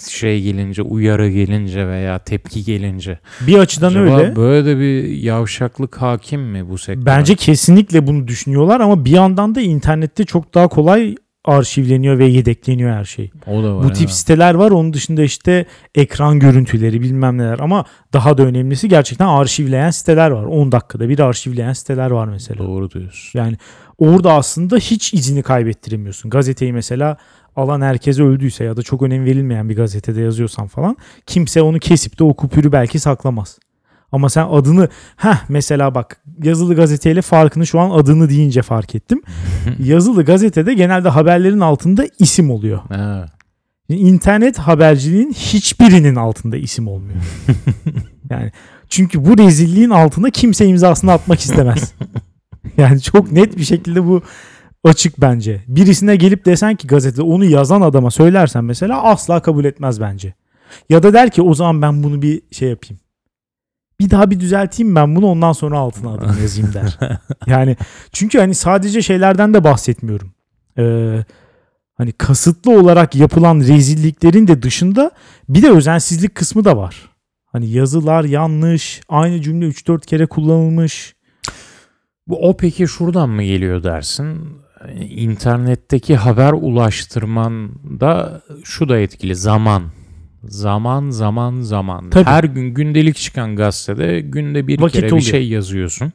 şey 0.09 0.41
gelince, 0.41 0.81
uyarı 0.81 1.29
gelince 1.29 1.87
veya 1.87 2.19
tepki 2.19 2.63
gelince. 2.63 3.19
Bir 3.47 3.57
açıdan 3.57 3.89
Acaba 3.89 4.17
öyle. 4.17 4.35
böyle 4.35 4.65
de 4.65 4.79
bir 4.79 5.03
yavşaklık 5.03 6.01
hakim 6.01 6.41
mi 6.41 6.69
bu 6.69 6.77
sektöre? 6.77 7.05
Bence 7.05 7.35
kesinlikle 7.35 8.07
bunu 8.07 8.27
düşünüyorlar 8.27 8.79
ama 8.79 9.05
bir 9.05 9.11
yandan 9.11 9.55
da 9.55 9.61
internette 9.61 10.25
çok 10.25 10.53
daha 10.53 10.67
kolay 10.67 11.15
arşivleniyor 11.45 12.19
ve 12.19 12.25
yedekleniyor 12.25 12.91
her 12.91 13.05
şey. 13.05 13.31
o 13.47 13.63
da 13.63 13.75
var. 13.75 13.83
Bu 13.83 13.89
tip 13.89 14.01
evet. 14.01 14.11
siteler 14.11 14.53
var. 14.53 14.71
Onun 14.71 14.93
dışında 14.93 15.23
işte 15.23 15.65
ekran 15.95 16.39
görüntüleri 16.39 17.01
bilmem 17.01 17.37
neler 17.37 17.59
ama 17.59 17.85
daha 18.13 18.37
da 18.37 18.43
önemlisi 18.43 18.89
gerçekten 18.89 19.27
arşivleyen 19.27 19.91
siteler 19.91 20.31
var. 20.31 20.43
10 20.43 20.71
dakikada 20.71 21.09
bir 21.09 21.19
arşivleyen 21.19 21.73
siteler 21.73 22.11
var 22.11 22.27
mesela. 22.27 22.59
Doğru 22.59 22.91
diyorsun. 22.91 23.39
Yani 23.39 23.57
orada 23.97 24.33
aslında 24.33 24.77
hiç 24.77 25.13
izini 25.13 25.43
kaybettiremiyorsun. 25.43 26.29
Gazeteyi 26.29 26.73
mesela 26.73 27.17
alan 27.55 27.81
herkes 27.81 28.19
öldüyse 28.19 28.63
ya 28.63 28.77
da 28.77 28.81
çok 28.81 29.01
önem 29.01 29.25
verilmeyen 29.25 29.69
bir 29.69 29.75
gazetede 29.75 30.21
yazıyorsan 30.21 30.67
falan 30.67 30.97
kimse 31.25 31.61
onu 31.61 31.79
kesip 31.79 32.19
de 32.19 32.23
o 32.23 32.33
kupürü 32.33 32.71
belki 32.71 32.99
saklamaz. 32.99 33.59
Ama 34.11 34.29
sen 34.29 34.47
adını 34.51 34.89
ha 35.15 35.41
mesela 35.49 35.95
bak 35.95 36.21
yazılı 36.43 36.75
gazeteyle 36.75 37.21
farkını 37.21 37.67
şu 37.67 37.79
an 37.79 37.89
adını 37.89 38.29
deyince 38.29 38.61
fark 38.61 38.95
ettim. 38.95 39.21
yazılı 39.79 40.25
gazetede 40.25 40.73
genelde 40.73 41.09
haberlerin 41.09 41.59
altında 41.59 42.05
isim 42.19 42.51
oluyor. 42.51 42.79
İnternet 43.89 44.57
haberciliğin 44.57 45.31
hiçbirinin 45.33 46.15
altında 46.15 46.57
isim 46.57 46.87
olmuyor. 46.87 47.19
yani 48.29 48.51
çünkü 48.89 49.25
bu 49.25 49.37
rezilliğin 49.37 49.89
altına 49.89 50.29
kimse 50.29 50.65
imzasını 50.65 51.11
atmak 51.11 51.39
istemez. 51.39 51.93
yani 52.77 53.01
çok 53.01 53.31
net 53.31 53.57
bir 53.57 53.63
şekilde 53.63 54.07
bu 54.07 54.21
açık 54.83 55.21
bence. 55.21 55.61
Birisine 55.67 56.15
gelip 56.15 56.45
desen 56.45 56.75
ki 56.75 56.87
gazetede 56.87 57.21
onu 57.21 57.45
yazan 57.45 57.81
adama 57.81 58.11
söylersen 58.11 58.63
mesela 58.63 59.03
asla 59.03 59.41
kabul 59.41 59.65
etmez 59.65 60.01
bence. 60.01 60.33
Ya 60.89 61.03
da 61.03 61.13
der 61.13 61.29
ki 61.29 61.41
o 61.41 61.53
zaman 61.53 61.81
ben 61.81 62.03
bunu 62.03 62.21
bir 62.21 62.41
şey 62.51 62.69
yapayım. 62.69 62.99
Bir 63.99 64.09
daha 64.09 64.31
bir 64.31 64.39
düzelteyim 64.39 64.95
ben 64.95 65.15
bunu 65.15 65.25
ondan 65.25 65.53
sonra 65.53 65.77
altına 65.77 66.13
adını 66.13 66.39
yazayım 66.41 66.73
der. 66.73 66.97
Yani 67.47 67.77
çünkü 68.11 68.39
hani 68.39 68.55
sadece 68.55 69.01
şeylerden 69.01 69.53
de 69.53 69.63
bahsetmiyorum. 69.63 70.33
Ee, 70.77 71.23
hani 71.93 72.11
kasıtlı 72.11 72.79
olarak 72.79 73.15
yapılan 73.15 73.59
rezilliklerin 73.59 74.47
de 74.47 74.61
dışında 74.61 75.11
bir 75.49 75.61
de 75.61 75.71
özensizlik 75.71 76.35
kısmı 76.35 76.65
da 76.65 76.77
var. 76.77 77.09
Hani 77.45 77.69
yazılar 77.69 78.23
yanlış, 78.23 79.01
aynı 79.09 79.41
cümle 79.41 79.65
3-4 79.65 80.05
kere 80.05 80.25
kullanılmış. 80.25 81.15
Bu 82.27 82.49
o 82.49 82.57
peki 82.57 82.87
şuradan 82.87 83.29
mı 83.29 83.43
geliyor 83.43 83.83
dersin? 83.83 84.57
İnternetteki 85.09 86.15
haber 86.15 86.53
ulaştırmanda 86.53 88.41
şu 88.63 88.89
da 88.89 88.99
etkili 88.99 89.35
zaman. 89.35 89.83
Zaman 90.43 91.09
zaman 91.09 91.61
zaman. 91.61 92.09
Tabii. 92.09 92.25
Her 92.25 92.43
gün 92.43 92.73
gündelik 92.73 93.15
çıkan 93.15 93.55
gazetede 93.55 94.21
günde 94.21 94.67
bir 94.67 94.81
Vakit 94.81 94.95
kere 94.95 95.05
bir 95.05 95.11
oluyor. 95.11 95.25
şey 95.25 95.47
yazıyorsun. 95.47 96.13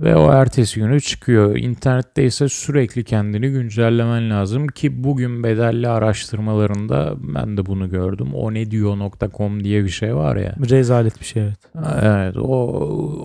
Ve 0.00 0.16
o 0.16 0.32
ertesi 0.32 0.80
günü 0.80 1.00
çıkıyor. 1.00 1.56
İnternette 1.56 2.24
ise 2.24 2.48
sürekli 2.48 3.04
kendini 3.04 3.48
güncellemen 3.50 4.30
lazım 4.30 4.68
ki 4.68 5.04
bugün 5.04 5.44
bedelli 5.44 5.88
araştırmalarında 5.88 7.14
ben 7.18 7.56
de 7.56 7.66
bunu 7.66 7.90
gördüm. 7.90 8.34
O 8.34 8.54
ne 8.54 8.70
diyor.com 8.70 9.64
diye 9.64 9.84
bir 9.84 9.88
şey 9.88 10.16
var 10.16 10.36
ya. 10.36 10.54
Rezalet 10.70 11.20
bir 11.20 11.24
şey 11.26 11.42
evet. 11.42 11.58
Evet 12.02 12.36
o 12.36 12.52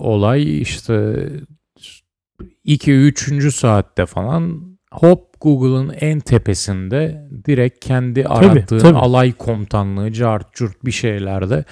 olay 0.02 0.60
işte 0.60 1.16
2-3. 2.66 3.50
saatte 3.50 4.06
falan 4.06 4.60
hop 4.92 5.40
Google'ın 5.40 5.92
en 6.00 6.20
tepesinde 6.20 7.28
direkt 7.46 7.84
kendi 7.84 8.24
arattığın 8.26 8.78
tabii. 8.78 8.98
alay 8.98 9.32
komutanlığı, 9.32 10.12
cart 10.12 10.54
curt 10.54 10.84
bir 10.84 10.90
şeylerde 10.92 11.64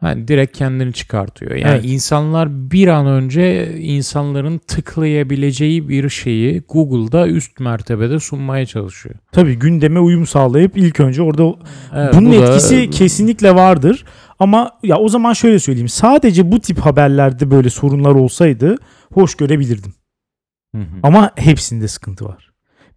hani 0.00 0.28
direkt 0.28 0.56
kendini 0.58 0.92
çıkartıyor. 0.92 1.50
Yani 1.52 1.70
Evet. 1.74 1.84
insanlar 1.84 2.70
bir 2.70 2.88
an 2.88 3.06
önce 3.06 3.74
insanların 3.78 4.58
tıklayabileceği 4.58 5.88
bir 5.88 6.08
şeyi 6.08 6.62
Google'da 6.68 7.28
üst 7.28 7.60
mertebede 7.60 8.20
sunmaya 8.20 8.66
çalışıyor. 8.66 9.14
Tabii 9.32 9.54
gündeme 9.58 10.00
uyum 10.00 10.26
sağlayıp 10.26 10.76
ilk 10.76 11.00
önce 11.00 11.22
orada 11.22 11.54
Evet, 11.94 12.14
bunun 12.14 12.32
bu 12.32 12.34
da- 12.42 12.46
etkisi 12.46 12.90
kesinlikle 12.90 13.54
vardır. 13.54 14.04
Ama 14.38 14.70
ya 14.82 14.96
o 14.98 15.08
zaman 15.08 15.32
şöyle 15.32 15.58
söyleyeyim. 15.58 15.88
Sadece 15.88 16.52
bu 16.52 16.60
tip 16.60 16.78
haberlerde 16.78 17.50
böyle 17.50 17.70
sorunlar 17.70 18.10
olsaydı 18.14 18.76
hoş 19.14 19.34
görebilirdim. 19.34 19.92
Hı 20.74 20.82
hı. 20.82 21.00
Ama 21.02 21.30
hepsinde 21.36 21.88
sıkıntı 21.88 22.24
var. 22.24 22.48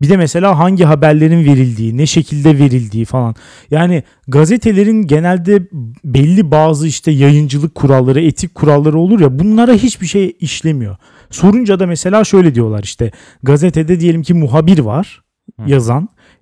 Bir 0.02 0.10
de 0.10 0.18
mesela 0.18 0.60
hangi 0.60 0.84
haberlerin 0.84 1.46
verildiği, 1.46 1.98
ne 1.98 2.06
şekilde 2.06 2.60
verildiği 2.60 3.06
falan. 3.06 3.36
Yani 3.72 4.04
gazetelerin 4.28 5.02
genelde 5.02 5.68
belli 6.04 6.52
bazı 6.52 6.88
işte 6.88 7.12
yayıncılık 7.12 7.76
kuralları, 7.76 8.22
etik 8.22 8.56
kuralları 8.56 8.98
olur 8.98 9.20
ya 9.20 9.40
bunlara 9.40 9.74
hiçbir 9.74 10.08
şey 10.08 10.38
işlemiyor. 10.40 10.98
Sorunca 11.30 11.80
da 11.80 11.88
mesela 11.88 12.24
şöyle 12.24 12.56
diyorlar 12.56 12.84
işte 12.84 13.12
gazetede 13.44 14.00
diyelim 14.00 14.24
ki 14.24 14.34
muhabir 14.34 14.80
var 14.80 15.22
Hı. 15.60 15.72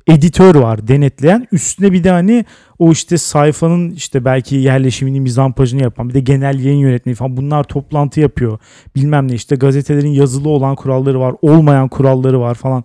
Editör 0.10 0.56
var 0.56 0.88
denetleyen, 0.88 1.48
üstüne 1.52 1.92
bir 1.92 2.04
de 2.04 2.10
hani 2.10 2.46
o 2.80 2.92
işte 2.92 3.18
sayfanın 3.18 3.92
işte 3.92 4.26
belki 4.26 4.56
yerleşimini, 4.56 5.22
mizampajını 5.22 5.82
yapan 5.82 6.10
bir 6.10 6.14
de 6.14 6.20
genel 6.20 6.60
yayın 6.60 6.80
yönetmeni 6.80 7.16
falan 7.16 7.38
bunlar 7.38 7.64
toplantı 7.64 8.20
yapıyor. 8.20 8.60
Bilmem 8.96 9.28
ne 9.28 9.34
işte 9.34 9.56
gazetelerin 9.56 10.10
yazılı 10.10 10.50
olan 10.50 10.76
kuralları 10.76 11.20
var, 11.20 11.36
olmayan 11.42 11.88
kuralları 11.88 12.40
var 12.40 12.56
falan. 12.56 12.84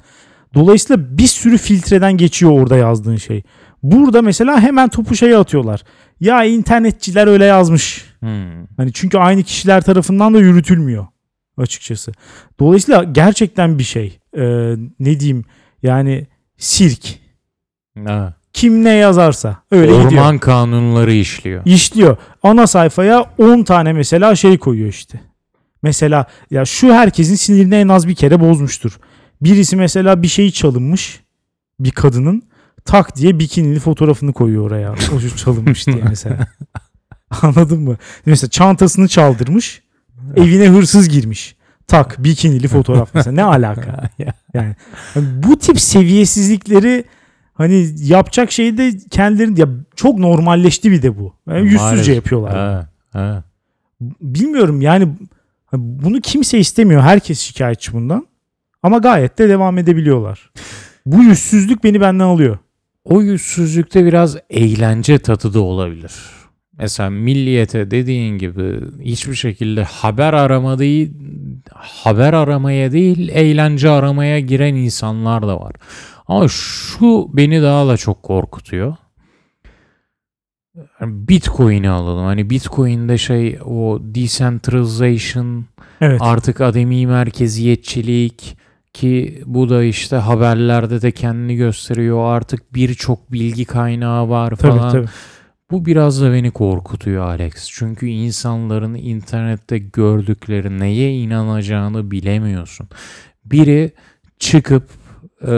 Dolayısıyla 0.55 1.19
bir 1.19 1.27
sürü 1.27 1.59
filtreden 1.59 2.17
geçiyor 2.17 2.53
orada 2.53 2.77
yazdığın 2.77 3.17
şey. 3.17 3.43
Burada 3.83 4.23
mesela 4.23 4.61
hemen 4.61 4.89
topu 4.89 5.15
şeye 5.15 5.37
atıyorlar. 5.37 5.83
Ya 6.21 6.45
internetçiler 6.45 7.27
öyle 7.27 7.45
yazmış. 7.45 8.05
Hmm. 8.21 8.67
Hani 8.77 8.93
çünkü 8.93 9.19
aynı 9.19 9.43
kişiler 9.43 9.81
tarafından 9.81 10.35
da 10.35 10.39
yürütülmüyor 10.39 11.07
açıkçası. 11.57 12.13
Dolayısıyla 12.61 13.05
gerçekten 13.05 13.79
bir 13.79 13.85
şey. 13.85 14.19
Ee, 14.37 14.75
ne 15.01 15.21
diyeyim 15.21 15.45
yani 15.83 16.27
sirk. 16.59 17.19
Ha. 18.07 18.35
Kim 18.53 18.85
ne 18.85 18.91
yazarsa 18.95 19.57
öyle 19.71 19.93
Orman 19.93 20.09
gidiyor. 20.11 20.41
kanunları 20.41 21.13
işliyor. 21.13 21.63
İşliyor. 21.65 22.17
Ana 22.43 22.67
sayfaya 22.67 23.21
10 23.39 23.63
tane 23.63 23.93
mesela 23.93 24.37
şey 24.37 24.59
koyuyor 24.59 24.89
işte. 24.89 25.21
Mesela 25.83 26.27
ya 26.51 26.65
şu 26.65 26.95
herkesin 26.95 27.35
sinirini 27.35 27.75
en 27.75 27.89
az 27.89 28.09
bir 28.09 28.15
kere 28.15 28.41
bozmuştur. 28.41 28.99
Birisi 29.41 29.77
mesela 29.77 30.23
bir 30.23 30.29
şey 30.29 30.51
çalınmış 30.51 31.21
bir 31.81 31.91
kadının 31.91 32.43
tak 32.85 33.17
diye 33.17 33.39
bikinili 33.39 33.81
fotoğrafını 33.81 34.33
koyuyor 34.33 34.67
oraya. 34.67 34.93
O 34.93 35.21
şu 35.21 35.37
çalınmış 35.37 35.87
diye 35.87 36.03
mesela. 36.09 36.47
Anladın 37.43 37.81
mı? 37.81 37.97
Mesela 38.27 38.51
çantasını 38.51 39.09
çaldırmış. 39.09 39.83
Evine 40.37 40.69
hırsız 40.69 41.09
girmiş. 41.09 41.57
Tak 41.87 42.25
bikinili 42.25 42.69
fotoğraf 42.69 43.11
mesela. 43.15 43.35
Ne 43.35 43.43
alaka? 43.45 44.11
Yani 44.55 44.75
bu 45.23 45.59
tip 45.59 45.81
seviyesizlikleri 45.81 47.05
hani 47.55 47.89
yapacak 48.01 48.53
şey 48.53 48.79
de 48.79 48.93
kendileri 49.11 49.61
ya 49.61 49.69
çok 49.97 50.19
normalleşti 50.19 50.91
bir 50.91 51.03
de 51.03 51.19
bu. 51.19 51.35
Yani 51.49 51.69
yüzsüzce 51.69 52.13
yapıyorlar. 52.13 52.55
Ha, 52.55 52.89
ha. 53.13 53.43
Bilmiyorum 54.21 54.81
yani 54.81 55.09
bunu 55.73 56.21
kimse 56.21 56.59
istemiyor. 56.59 57.03
Herkes 57.03 57.41
şikayetçi 57.41 57.93
bundan. 57.93 58.27
Ama 58.83 58.99
gayet 58.99 59.39
de 59.39 59.49
devam 59.49 59.79
edebiliyorlar. 59.79 60.51
Bu 61.07 61.23
yüzsüzlük 61.23 61.85
beni 61.85 62.01
benden 62.01 62.25
alıyor. 62.25 62.59
O 63.05 63.23
yüzsüzlükte 63.23 64.05
biraz 64.05 64.37
eğlence 64.51 65.19
tadı 65.19 65.55
da 65.55 65.61
olabilir. 65.61 66.13
Mesela 66.79 67.11
milliyete 67.11 67.91
dediğin 67.91 68.39
gibi 68.39 68.81
hiçbir 69.03 69.35
şekilde 69.35 69.85
haber 69.85 70.33
arama 70.33 70.79
değil, 70.79 71.13
haber 71.75 72.33
aramaya 72.33 72.93
değil, 72.93 73.29
eğlence 73.33 73.91
aramaya 73.91 74.41
giren 74.41 74.75
insanlar 74.75 75.43
da 75.43 75.61
var. 75.61 75.73
Ama 76.27 76.49
şu 76.49 77.29
beni 77.33 77.63
daha 77.63 77.89
da 77.89 77.97
çok 77.97 78.23
korkutuyor. 78.23 78.97
Bitcoin'i 81.01 81.91
alalım. 81.91 82.25
Hani 82.25 82.51
Bitcoin'de 82.51 83.19
şey 83.19 83.59
o 83.65 83.99
decentralization 84.03 85.65
Evet. 86.01 86.21
Artık 86.23 86.61
ademi 86.61 87.07
merkeziyetçilik 87.07 88.57
ki 88.93 89.43
bu 89.47 89.69
da 89.69 89.85
işte 89.85 90.17
haberlerde 90.17 91.03
de 91.03 91.13
kendini 91.13 91.57
gösteriyor. 91.57 92.35
Artık 92.37 92.75
birçok 92.75 93.33
bilgi 93.33 93.65
kaynağı 93.65 94.29
var 94.29 94.57
tabii 94.57 94.79
falan. 94.79 94.93
tabii. 94.93 95.09
Bu 95.71 95.87
biraz 95.87 96.23
da 96.23 96.33
beni 96.33 96.51
korkutuyor 96.51 97.25
Alex. 97.25 97.71
Çünkü 97.71 98.07
insanların 98.07 98.95
internette 98.95 99.79
gördükleri 99.79 100.79
neye 100.79 101.15
inanacağını 101.15 102.11
bilemiyorsun. 102.11 102.89
Biri 103.45 103.93
çıkıp 104.39 104.89
e, 105.43 105.55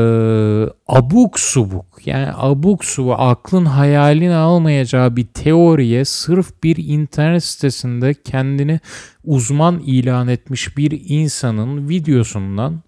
abuk 0.89 1.41
subuk 1.41 2.07
yani 2.07 2.29
abuk 2.35 2.85
subuk 2.85 3.15
aklın 3.19 3.65
hayalini 3.65 4.35
almayacağı 4.35 5.17
bir 5.17 5.27
teoriye 5.27 6.05
sırf 6.05 6.63
bir 6.63 6.77
internet 6.77 7.45
sitesinde 7.45 8.15
kendini 8.15 8.81
uzman 9.25 9.79
ilan 9.79 10.29
etmiş 10.29 10.77
bir 10.77 11.03
insanın 11.09 11.89
videosundan 11.89 12.83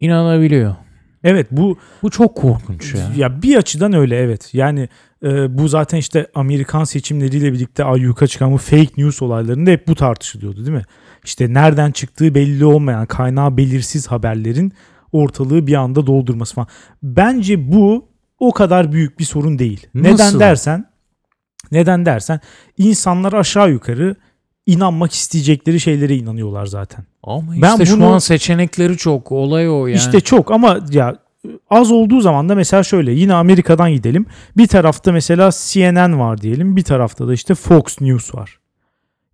inanabiliyor. 0.00 0.74
Evet 1.24 1.46
bu 1.50 1.78
Bu 2.02 2.10
çok 2.10 2.36
korkunç 2.36 2.94
ya. 2.94 3.12
ya 3.16 3.42
bir 3.42 3.56
açıdan 3.56 3.92
öyle 3.92 4.16
evet. 4.16 4.54
Yani 4.54 4.88
e, 5.24 5.58
bu 5.58 5.68
zaten 5.68 5.98
işte 5.98 6.26
Amerikan 6.34 6.84
seçimleriyle 6.84 7.52
birlikte 7.52 7.84
ayyuka 7.84 8.26
çıkan 8.26 8.52
bu 8.52 8.56
fake 8.56 8.88
news 8.96 9.22
olaylarında 9.22 9.70
hep 9.70 9.88
bu 9.88 9.94
tartışılıyordu 9.94 10.56
değil 10.56 10.76
mi? 10.76 10.82
İşte 11.24 11.54
nereden 11.54 11.90
çıktığı 11.90 12.34
belli 12.34 12.64
olmayan 12.64 13.06
kaynağı 13.06 13.56
belirsiz 13.56 14.06
haberlerin 14.06 14.72
ortalığı 15.12 15.66
bir 15.66 15.74
anda 15.74 16.06
doldurması 16.06 16.54
falan. 16.54 16.68
Bence 17.02 17.72
bu 17.72 18.08
o 18.38 18.52
kadar 18.52 18.92
büyük 18.92 19.18
bir 19.18 19.24
sorun 19.24 19.58
değil. 19.58 19.86
Nasıl? 19.94 20.12
Neden 20.24 20.40
dersen 20.40 20.84
neden 21.72 22.06
dersen 22.06 22.40
insanlar 22.78 23.32
aşağı 23.32 23.70
yukarı 23.70 24.16
inanmak 24.66 25.12
isteyecekleri 25.12 25.80
şeylere 25.80 26.16
inanıyorlar 26.16 26.66
zaten. 26.66 27.04
Ama 27.22 27.52
Ben 27.62 27.72
işte 27.72 27.86
şu 27.86 27.96
bunu- 27.96 28.06
an 28.14 28.18
seçenekleri 28.18 28.96
çok. 28.96 29.32
Olay 29.32 29.70
o 29.70 29.86
yani. 29.86 29.96
İşte 29.96 30.20
çok 30.20 30.50
ama 30.50 30.78
ya 30.90 31.16
az 31.70 31.90
olduğu 31.92 32.20
zaman 32.20 32.48
da 32.48 32.54
mesela 32.54 32.82
şöyle 32.82 33.12
yine 33.12 33.34
Amerika'dan 33.34 33.90
gidelim. 33.92 34.26
Bir 34.56 34.66
tarafta 34.66 35.12
mesela 35.12 35.50
CNN 35.52 36.18
var 36.18 36.40
diyelim. 36.40 36.76
Bir 36.76 36.82
tarafta 36.82 37.28
da 37.28 37.34
işte 37.34 37.54
Fox 37.54 38.00
News 38.00 38.34
var. 38.34 38.58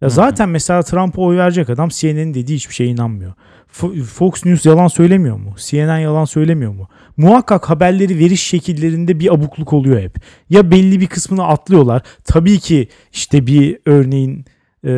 Ya 0.00 0.08
zaten 0.08 0.48
mesela 0.48 0.82
Trump'a 0.82 1.22
oy 1.22 1.36
verecek 1.36 1.70
adam 1.70 1.88
CNN'in 1.88 2.34
dediği 2.34 2.54
hiçbir 2.54 2.74
şeye 2.74 2.90
inanmıyor. 2.90 3.32
Fo- 3.78 4.02
Fox 4.02 4.44
News 4.44 4.66
yalan 4.66 4.88
söylemiyor 4.88 5.36
mu? 5.36 5.54
CNN 5.58 5.98
yalan 5.98 6.24
söylemiyor 6.24 6.72
mu? 6.72 6.88
Muhakkak 7.16 7.70
haberleri 7.70 8.18
veriş 8.18 8.42
şekillerinde 8.42 9.20
bir 9.20 9.34
abukluk 9.34 9.72
oluyor 9.72 10.00
hep. 10.00 10.16
Ya 10.50 10.70
belli 10.70 11.00
bir 11.00 11.06
kısmını 11.06 11.46
atlıyorlar. 11.46 12.02
Tabii 12.24 12.58
ki 12.58 12.88
işte 13.12 13.46
bir 13.46 13.78
örneğin 13.86 14.44
e, 14.84 14.88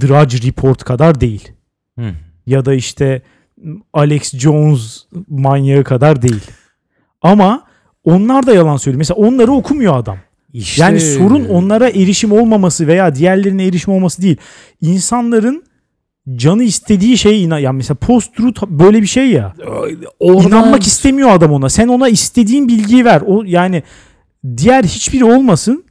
Drudge 0.00 0.48
Report 0.48 0.84
kadar 0.84 1.20
değil 1.20 1.48
Hı. 1.98 2.04
ya 2.46 2.64
da 2.64 2.74
işte 2.74 3.22
Alex 3.92 4.38
Jones 4.38 5.04
manyağı 5.28 5.84
kadar 5.84 6.22
değil. 6.22 6.42
Ama 7.24 7.62
onlar 8.04 8.46
da 8.46 8.54
yalan 8.54 8.76
söylüyor. 8.76 8.98
Mesela 8.98 9.16
onları 9.28 9.52
okumuyor 9.52 9.96
adam. 9.96 10.16
İşte 10.52 10.82
Yani 10.82 11.00
sorun 11.00 11.44
onlara 11.44 11.88
erişim 11.88 12.32
olmaması 12.32 12.86
veya 12.86 13.14
diğerlerine 13.14 13.66
erişim 13.66 13.94
olması 13.94 14.22
değil. 14.22 14.36
İnsanların 14.80 15.64
canı 16.36 16.62
istediği 16.62 17.18
şeye 17.18 17.38
inan. 17.38 17.58
Yani 17.58 17.76
mesela 17.76 17.94
post 17.94 18.34
truth 18.36 18.62
böyle 18.66 19.02
bir 19.02 19.06
şey 19.06 19.30
ya. 19.30 19.54
Oradan- 20.20 20.48
İnanmak 20.48 20.82
istemiyor 20.86 21.30
adam 21.30 21.52
ona. 21.52 21.68
Sen 21.68 21.88
ona 21.88 22.08
istediğin 22.08 22.68
bilgiyi 22.68 23.04
ver. 23.04 23.22
O 23.26 23.42
yani 23.46 23.82
diğer 24.56 24.84
hiçbiri 24.84 25.24
olmasın. 25.24 25.84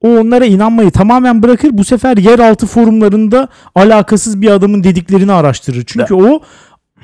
O 0.00 0.08
onlara 0.08 0.44
inanmayı 0.44 0.90
tamamen 0.90 1.42
bırakır. 1.42 1.70
Bu 1.72 1.84
sefer 1.84 2.16
yeraltı 2.16 2.66
forumlarında 2.66 3.48
alakasız 3.74 4.42
bir 4.42 4.50
adamın 4.50 4.84
dediklerini 4.84 5.32
araştırır. 5.32 5.84
Çünkü 5.86 6.14
o 6.14 6.40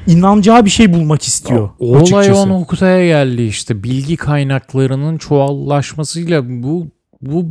inanacağı 0.06 0.64
bir 0.64 0.70
şey 0.70 0.92
bulmak 0.92 1.22
istiyor. 1.22 1.70
Olay 1.78 2.02
açıkçası. 2.02 2.40
o 2.40 2.48
noktaya 2.48 3.06
geldi 3.06 3.42
işte. 3.42 3.82
Bilgi 3.82 4.16
kaynaklarının 4.16 5.18
çoğallaşmasıyla 5.18 6.42
bu 6.62 6.86
bu 7.22 7.44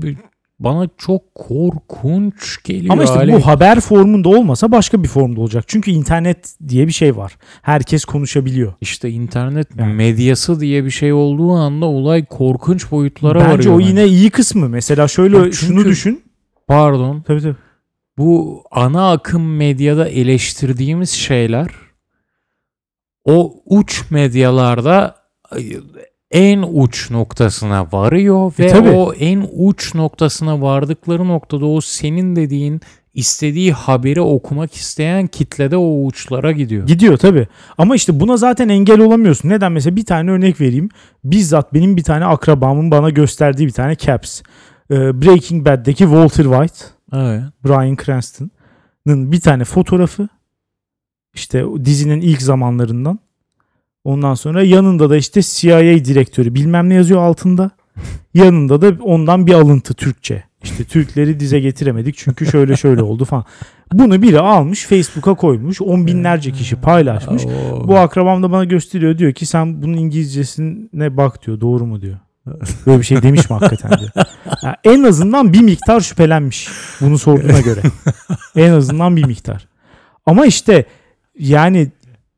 bana 0.60 0.90
çok 0.98 1.36
korkunç 1.36 2.64
geliyor. 2.64 2.94
Ama 2.94 3.04
işte 3.04 3.16
Ali. 3.16 3.34
bu 3.34 3.46
haber 3.48 3.80
formunda 3.80 4.30
olmasa 4.30 4.72
başka 4.72 5.04
bir 5.04 5.08
formda 5.08 5.42
olacak. 5.42 5.64
Çünkü 5.68 5.92
internet 5.92 6.56
diye 6.68 6.88
bir 6.88 6.92
şey 6.92 7.18
var. 7.18 7.38
Herkes 7.62 8.06
konuşabiliyor. 8.06 8.74
işte 8.82 9.10
internet 9.10 9.68
Yani. 9.80 9.94
medyası 9.94 10.60
diye 10.60 10.86
bir 10.86 10.90
şey 10.92 11.14
olduğu 11.14 11.52
anda 11.52 11.86
olay 11.86 12.26
korkunç 12.26 12.92
boyutlara 12.92 13.40
Bence 13.40 13.52
varıyor. 13.52 13.74
o 13.76 13.80
bence. 13.80 13.90
yine 13.90 14.06
iyi 14.06 14.30
kısmı. 14.30 14.70
Mesela 14.70 15.08
şöyle 15.08 15.38
Ya 15.38 15.44
çünkü- 15.44 15.56
şunu 15.58 15.86
düşün. 15.86 16.22
Pardon. 16.68 17.22
Tabii 17.28 17.42
tabii. 17.42 17.56
Bu 18.18 18.64
ana 18.72 19.12
akım 19.12 19.56
medyada 19.56 20.08
eleştirdiğimiz 20.10 21.10
şeyler 21.10 21.68
o 23.26 23.56
uç 23.66 24.12
medyalarda 24.12 25.16
en 26.32 26.62
uç 26.74 27.12
noktasına 27.12 27.88
varıyor 27.92 28.54
ve 28.60 28.66
E, 28.66 28.68
tabii. 28.68 28.90
o 28.90 29.14
en 29.14 29.48
uç 29.58 29.96
noktasına 29.96 30.62
vardıkları 30.62 31.28
noktada 31.28 31.66
o 31.66 31.82
senin 31.82 32.36
dediğin 32.36 32.82
istediği 33.14 33.74
haberi 33.74 34.22
okumak 34.22 34.74
isteyen 34.74 35.28
kitlede 35.28 35.78
o 35.78 36.06
uçlara 36.06 36.52
gidiyor. 36.52 36.88
Gidiyor 36.88 37.18
tabii. 37.18 37.48
Ama 37.78 37.96
işte 37.96 38.20
buna 38.20 38.38
zaten 38.38 38.70
engel 38.70 39.00
olamıyorsun. 39.00 39.50
Neden? 39.50 39.72
Mesela 39.72 39.96
bir 39.96 40.06
tane 40.06 40.32
örnek 40.32 40.62
vereyim. 40.62 40.90
Bizzat 41.24 41.74
benim 41.74 41.98
bir 41.98 42.04
tane 42.04 42.26
akrabamın 42.26 42.92
bana 42.92 43.10
gösterdiği 43.10 43.66
bir 43.68 43.72
tane 43.72 43.96
caps. 43.96 44.42
Ee, 44.92 45.22
Breaking 45.22 45.66
Bad'deki 45.68 46.04
Walter 46.04 46.44
White, 46.44 46.86
Evet. 47.14 47.42
Bryan 47.66 47.98
Cranston'ın 48.06 49.32
bir 49.32 49.42
tane 49.42 49.64
fotoğrafı. 49.64 50.28
İşte 51.36 51.66
dizinin 51.86 52.22
ilk 52.22 52.42
zamanlarından. 52.42 53.20
Ondan 54.04 54.34
sonra 54.34 54.64
yanında 54.64 55.10
da 55.10 55.18
işte 55.18 55.42
CIA 55.42 56.06
direktörü 56.06 56.56
bilmem 56.56 56.90
ne 56.90 56.94
yazıyor 56.94 57.22
altında. 57.22 57.72
Yanında 58.34 58.82
da 58.82 59.04
ondan 59.04 59.48
bir 59.48 59.54
alıntı 59.54 59.94
Türkçe. 59.94 60.44
İşte 60.64 60.84
Türkleri 60.84 61.40
dize 61.40 61.60
getiremedik 61.60 62.18
çünkü 62.18 62.46
şöyle 62.46 62.76
şöyle 62.76 63.02
oldu 63.02 63.26
falan. 63.26 63.46
Bunu 63.94 64.22
biri 64.22 64.40
almış 64.40 64.86
Facebook'a 64.86 65.34
koymuş. 65.34 65.82
On 65.82 66.08
binlerce 66.08 66.52
kişi 66.52 66.76
paylaşmış. 66.76 67.44
Bu 67.84 67.98
akrabam 67.98 68.44
da 68.44 68.52
bana 68.52 68.64
gösteriyor 68.64 69.18
diyor 69.18 69.34
ki 69.34 69.46
sen 69.46 69.82
bunun 69.82 69.98
İngilizcesine 69.98 71.18
bak 71.18 71.46
diyor. 71.46 71.62
Doğru 71.62 71.86
mu 71.86 72.02
diyor. 72.02 72.18
Böyle 72.86 73.00
bir 73.00 73.06
şey 73.06 73.22
demiş 73.22 73.50
mi 73.50 73.54
hakikaten 73.58 74.00
diyor. 74.00 74.12
Ya 74.64 74.76
en 74.84 75.04
azından 75.04 75.54
bir 75.54 75.62
miktar 75.62 76.00
şüphelenmiş 76.00 76.70
bunu 77.02 77.18
sorduğuna 77.18 77.62
göre. 77.62 77.82
En 78.56 78.72
azından 78.72 79.16
bir 79.16 79.26
miktar. 79.26 79.68
Ama 80.26 80.46
işte 80.46 80.86
yani 81.40 81.88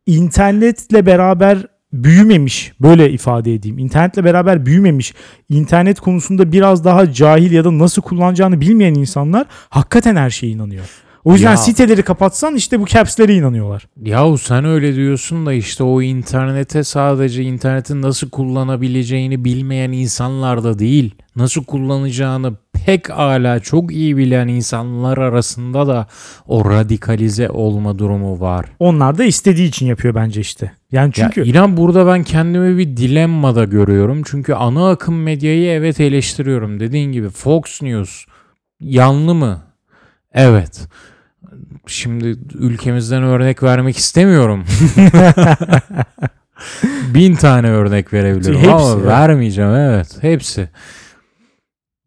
internetle 0.06 1.06
beraber 1.06 1.58
büyümemiş 1.94 2.74
böyle 2.82 3.12
ifade 3.12 3.54
edeyim. 3.54 3.78
İnternetle 3.78 4.24
beraber 4.24 4.66
büyümemiş, 4.66 5.14
internet 5.50 6.00
konusunda 6.00 6.52
biraz 6.52 6.86
daha 6.86 7.14
cahil 7.14 7.52
ya 7.52 7.64
da 7.66 7.78
nasıl 7.80 8.02
kullanacağını 8.02 8.62
bilmeyen 8.62 8.94
insanlar 8.94 9.48
hakikaten 9.70 10.16
her 10.16 10.30
şeye 10.30 10.52
inanıyor. 10.52 10.86
O 11.24 11.34
yüzden 11.34 11.52
Ya. 11.52 11.58
siteleri 11.58 12.04
kapatsan 12.04 12.56
işte 12.56 12.80
bu 12.80 12.86
capslere 12.86 13.36
inanıyorlar. 13.36 13.88
Yahu 14.04 14.38
sen 14.38 14.66
öyle 14.66 14.96
diyorsun 14.96 15.46
da 15.46 15.54
işte 15.54 15.84
o 15.84 16.02
internete 16.02 16.84
sadece 16.84 17.44
internetin 17.44 18.02
nasıl 18.02 18.30
kullanabileceğini 18.30 19.46
bilmeyen 19.46 19.92
insanlar 19.92 20.64
da 20.64 20.80
değil. 20.80 21.16
Nasıl 21.36 21.64
kullanacağını 21.64 22.54
pek 22.86 23.10
hala 23.10 23.60
çok 23.60 23.92
iyi 23.92 24.18
bilen 24.18 24.48
insanlar 24.48 25.18
arasında 25.18 25.88
da 25.88 26.08
o 26.48 26.70
radikalize 26.70 27.50
olma 27.50 28.00
durumu 28.00 28.40
var. 28.40 28.66
Onlar 28.80 29.18
da 29.18 29.24
istediği 29.24 29.68
için 29.68 29.86
yapıyor 29.86 30.16
bence 30.16 30.42
işte. 30.42 30.72
Yani 30.92 31.12
çünkü 31.14 31.40
Ya 31.40 31.46
inan 31.46 31.78
burada 31.78 32.08
ben 32.08 32.24
kendimi 32.24 32.78
bir 32.78 32.98
dilemmada 32.98 33.64
görüyorum. 33.64 34.22
Çünkü 34.26 34.54
ana 34.54 34.90
akım 34.90 35.24
medyayı 35.24 35.70
evet 35.70 36.00
eleştiriyorum. 36.00 36.80
Dediğin 36.80 37.12
gibi 37.12 37.30
Fox 37.30 37.82
News 37.82 38.26
yanlı 38.80 39.36
mı? 39.36 39.62
Evet. 40.34 40.88
Şimdi 41.88 42.38
ülkemizden 42.54 43.24
örnek 43.24 43.64
vermek 43.64 43.98
istemiyorum. 43.98 44.66
Bin 47.14 47.36
tane 47.36 47.70
örnek 47.70 48.14
verebilirim 48.14 48.58
Hepsi, 48.58 48.72
ama 48.72 48.94
evet. 48.94 49.06
vermeyeceğim 49.06 49.72
evet. 49.72 50.18
Hepsi. 50.22 50.70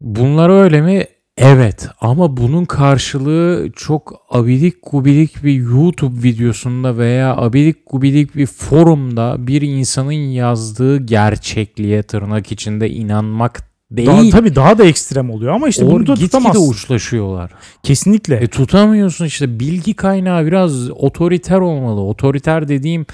Bunlar 0.01 0.49
öyle 0.49 0.81
mi? 0.81 1.05
Evet 1.37 1.87
ama 2.01 2.37
bunun 2.37 2.65
karşılığı 2.65 3.69
çok 3.75 4.13
abidik 4.29 4.75
gubidik 4.91 5.43
bir 5.43 5.53
YouTube 5.53 6.23
videosunda 6.23 6.97
veya 6.97 7.37
abidik 7.37 7.77
gubidik 7.91 8.35
bir 8.35 8.45
forumda 8.45 9.47
bir 9.47 9.61
insanın 9.61 10.11
yazdığı 10.11 10.97
gerçekliğe 10.97 12.03
tırnak 12.03 12.51
içinde 12.51 12.89
inanmak 12.89 13.71
değil. 13.91 14.07
daha, 14.07 14.29
tabii 14.29 14.55
daha 14.55 14.77
da 14.77 14.83
ekstrem 14.83 15.29
oluyor 15.29 15.53
ama 15.53 15.67
işte 15.67 15.85
o 15.85 15.91
bunu 15.91 16.07
da 16.07 16.15
tutamazsın. 16.15 16.69
uçlaşıyorlar. 16.69 17.51
Kesinlikle. 17.83 18.35
E 18.35 18.47
tutamıyorsun 18.47 19.25
işte 19.25 19.59
bilgi 19.59 19.93
kaynağı 19.93 20.45
biraz 20.45 20.89
otoriter 20.89 21.59
olmalı. 21.59 22.01
Otoriter 22.01 22.67
dediğim 22.67 23.05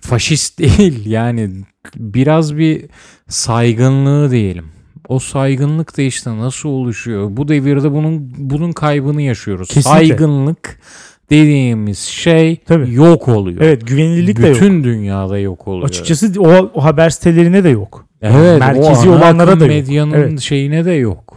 faşist 0.00 0.58
değil 0.58 1.06
yani 1.06 1.50
biraz 1.96 2.56
bir 2.56 2.84
saygınlığı 3.28 4.30
diyelim. 4.30 4.75
O 5.08 5.18
saygınlık 5.18 5.98
da 5.98 6.02
işte 6.02 6.36
nasıl 6.38 6.68
oluşuyor? 6.68 7.28
Bu 7.30 7.48
devirde 7.48 7.92
bunun 7.92 8.32
bunun 8.38 8.72
kaybını 8.72 9.22
yaşıyoruz. 9.22 9.68
Kesinlikle. 9.68 9.90
Saygınlık 9.90 10.78
dediğimiz 11.30 11.98
şey 11.98 12.56
Tabii. 12.56 12.94
yok 12.94 13.28
oluyor. 13.28 13.60
Evet 13.60 13.86
güvenilirlik 13.86 14.42
de 14.42 14.46
yok. 14.46 14.56
Bütün 14.56 14.84
dünyada 14.84 15.38
yok 15.38 15.68
oluyor. 15.68 15.88
Açıkçası 15.88 16.32
o, 16.38 16.70
o 16.74 16.84
haber 16.84 17.10
sitelerine 17.10 17.64
de 17.64 17.68
yok. 17.68 18.06
evet, 18.22 18.60
merkezi 18.60 19.08
olanlara 19.08 19.60
da 19.60 19.64
yok. 19.64 19.74
medyanın 19.74 20.12
Evet. 20.12 20.40
şeyine 20.40 20.84
de 20.84 20.92
yok. 20.92 21.36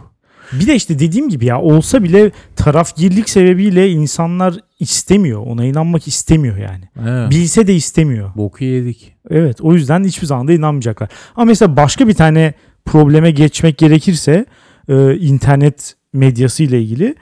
Bir 0.52 0.66
de 0.66 0.74
işte 0.74 0.98
dediğim 0.98 1.28
gibi 1.28 1.44
ya 1.44 1.60
olsa 1.60 2.02
bile 2.02 2.30
tarafgirlik 2.56 3.28
sebebiyle 3.28 3.88
insanlar 3.90 4.54
istemiyor. 4.80 5.46
Ona 5.46 5.64
inanmak 5.64 6.08
istemiyor 6.08 6.56
yani. 6.56 6.88
Evet. 7.08 7.30
Bilse 7.30 7.66
de 7.66 7.74
istemiyor. 7.74 8.30
Boku 8.36 8.64
yedik. 8.64 9.14
Evet 9.30 9.60
o 9.60 9.74
yüzden 9.74 10.04
hiçbir 10.04 10.26
zaman 10.26 10.48
da 10.48 10.52
inanmayacaklar. 10.52 11.08
Ama 11.36 11.44
mesela 11.44 11.76
başka 11.76 12.08
bir 12.08 12.14
tane 12.14 12.54
probleme 12.84 13.30
geçmek 13.30 13.78
gerekirse 13.78 14.44
e, 14.88 15.16
internet 15.16 15.94
medyası 16.12 16.62
ile 16.62 16.82
ilgili 16.82 17.14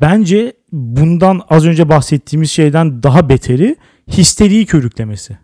bence 0.00 0.52
bundan 0.72 1.40
az 1.48 1.66
önce 1.66 1.88
bahsettiğimiz 1.88 2.50
şeyden 2.50 3.02
daha 3.02 3.28
beteri 3.28 3.76
histeriyi 4.08 4.66
körüklemesi. 4.66 5.38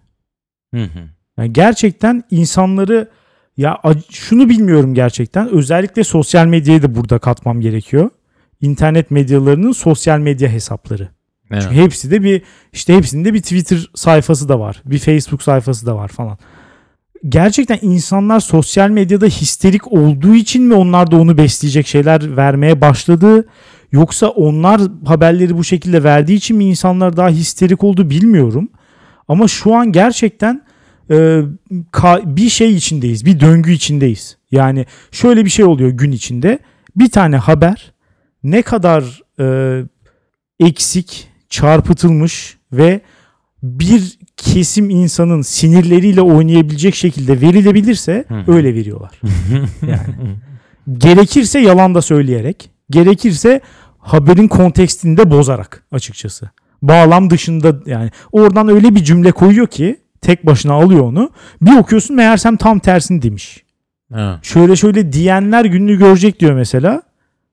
Hı 0.74 0.82
hı. 0.82 0.98
Yani 1.38 1.52
gerçekten 1.52 2.24
insanları 2.30 3.10
ya 3.56 3.80
şunu 4.10 4.48
bilmiyorum 4.48 4.94
gerçekten 4.94 5.48
özellikle 5.48 6.04
sosyal 6.04 6.46
medyayı 6.46 6.82
da 6.82 6.94
burada 6.94 7.18
katmam 7.18 7.60
gerekiyor. 7.60 8.10
İnternet 8.60 9.10
medyalarının 9.10 9.72
sosyal 9.72 10.18
medya 10.18 10.48
hesapları. 10.48 11.08
Evet. 11.50 11.62
Çünkü 11.62 11.76
hepsi 11.76 12.10
de 12.10 12.22
bir 12.22 12.42
işte 12.72 12.96
hepsinde 12.96 13.34
bir 13.34 13.42
Twitter 13.42 13.90
sayfası 13.94 14.48
da 14.48 14.60
var. 14.60 14.82
Bir 14.84 14.98
Facebook 14.98 15.42
sayfası 15.42 15.86
da 15.86 15.96
var 15.96 16.08
falan. 16.08 16.38
Gerçekten 17.28 17.78
insanlar 17.82 18.40
sosyal 18.40 18.90
medyada 18.90 19.26
histerik 19.26 19.92
olduğu 19.92 20.34
için 20.34 20.62
mi 20.62 20.74
onlar 20.74 21.10
da 21.10 21.16
onu 21.16 21.38
besleyecek 21.38 21.86
şeyler 21.86 22.36
vermeye 22.36 22.80
başladı? 22.80 23.48
Yoksa 23.92 24.28
onlar 24.28 24.80
haberleri 25.06 25.56
bu 25.56 25.64
şekilde 25.64 26.04
verdiği 26.04 26.34
için 26.34 26.56
mi 26.56 26.64
insanlar 26.64 27.16
daha 27.16 27.28
histerik 27.28 27.84
oldu 27.84 28.10
bilmiyorum. 28.10 28.68
Ama 29.28 29.48
şu 29.48 29.74
an 29.74 29.92
gerçekten 29.92 30.62
e, 31.10 31.42
bir 32.24 32.48
şey 32.48 32.74
içindeyiz. 32.74 33.24
Bir 33.24 33.40
döngü 33.40 33.72
içindeyiz. 33.72 34.36
Yani 34.50 34.86
şöyle 35.10 35.44
bir 35.44 35.50
şey 35.50 35.64
oluyor 35.64 35.90
gün 35.90 36.12
içinde. 36.12 36.58
Bir 36.96 37.10
tane 37.10 37.36
haber 37.36 37.92
ne 38.42 38.62
kadar 38.62 39.22
e, 39.40 39.84
eksik, 40.60 41.28
çarpıtılmış 41.48 42.58
ve 42.72 43.00
bir 43.62 44.17
kesim 44.38 44.90
insanın 44.90 45.42
sinirleriyle 45.42 46.22
oynayabilecek 46.22 46.94
şekilde 46.94 47.40
verilebilirse 47.40 48.24
Hı 48.28 48.52
öyle 48.52 48.74
veriyorlar. 48.74 49.20
Yani 49.82 50.36
gerekirse 50.98 51.58
yalan 51.58 51.94
da 51.94 52.02
söyleyerek, 52.02 52.70
gerekirse 52.90 53.60
haberin 53.98 54.48
kontekstinde 54.48 55.30
bozarak 55.30 55.84
açıkçası. 55.92 56.50
Bağlam 56.82 57.30
dışında 57.30 57.76
yani 57.86 58.10
oradan 58.32 58.68
öyle 58.68 58.94
bir 58.94 59.04
cümle 59.04 59.32
koyuyor 59.32 59.66
ki 59.66 60.00
tek 60.20 60.46
başına 60.46 60.72
alıyor 60.72 61.04
onu. 61.04 61.30
Bir 61.62 61.76
okuyorsun 61.76 62.16
meğersem 62.16 62.56
tam 62.56 62.78
tersini 62.78 63.22
demiş. 63.22 63.64
Evet. 64.14 64.38
Şöyle 64.42 64.76
şöyle 64.76 65.12
diyenler 65.12 65.64
gününü 65.64 65.98
görecek 65.98 66.40
diyor 66.40 66.52
mesela. 66.52 67.02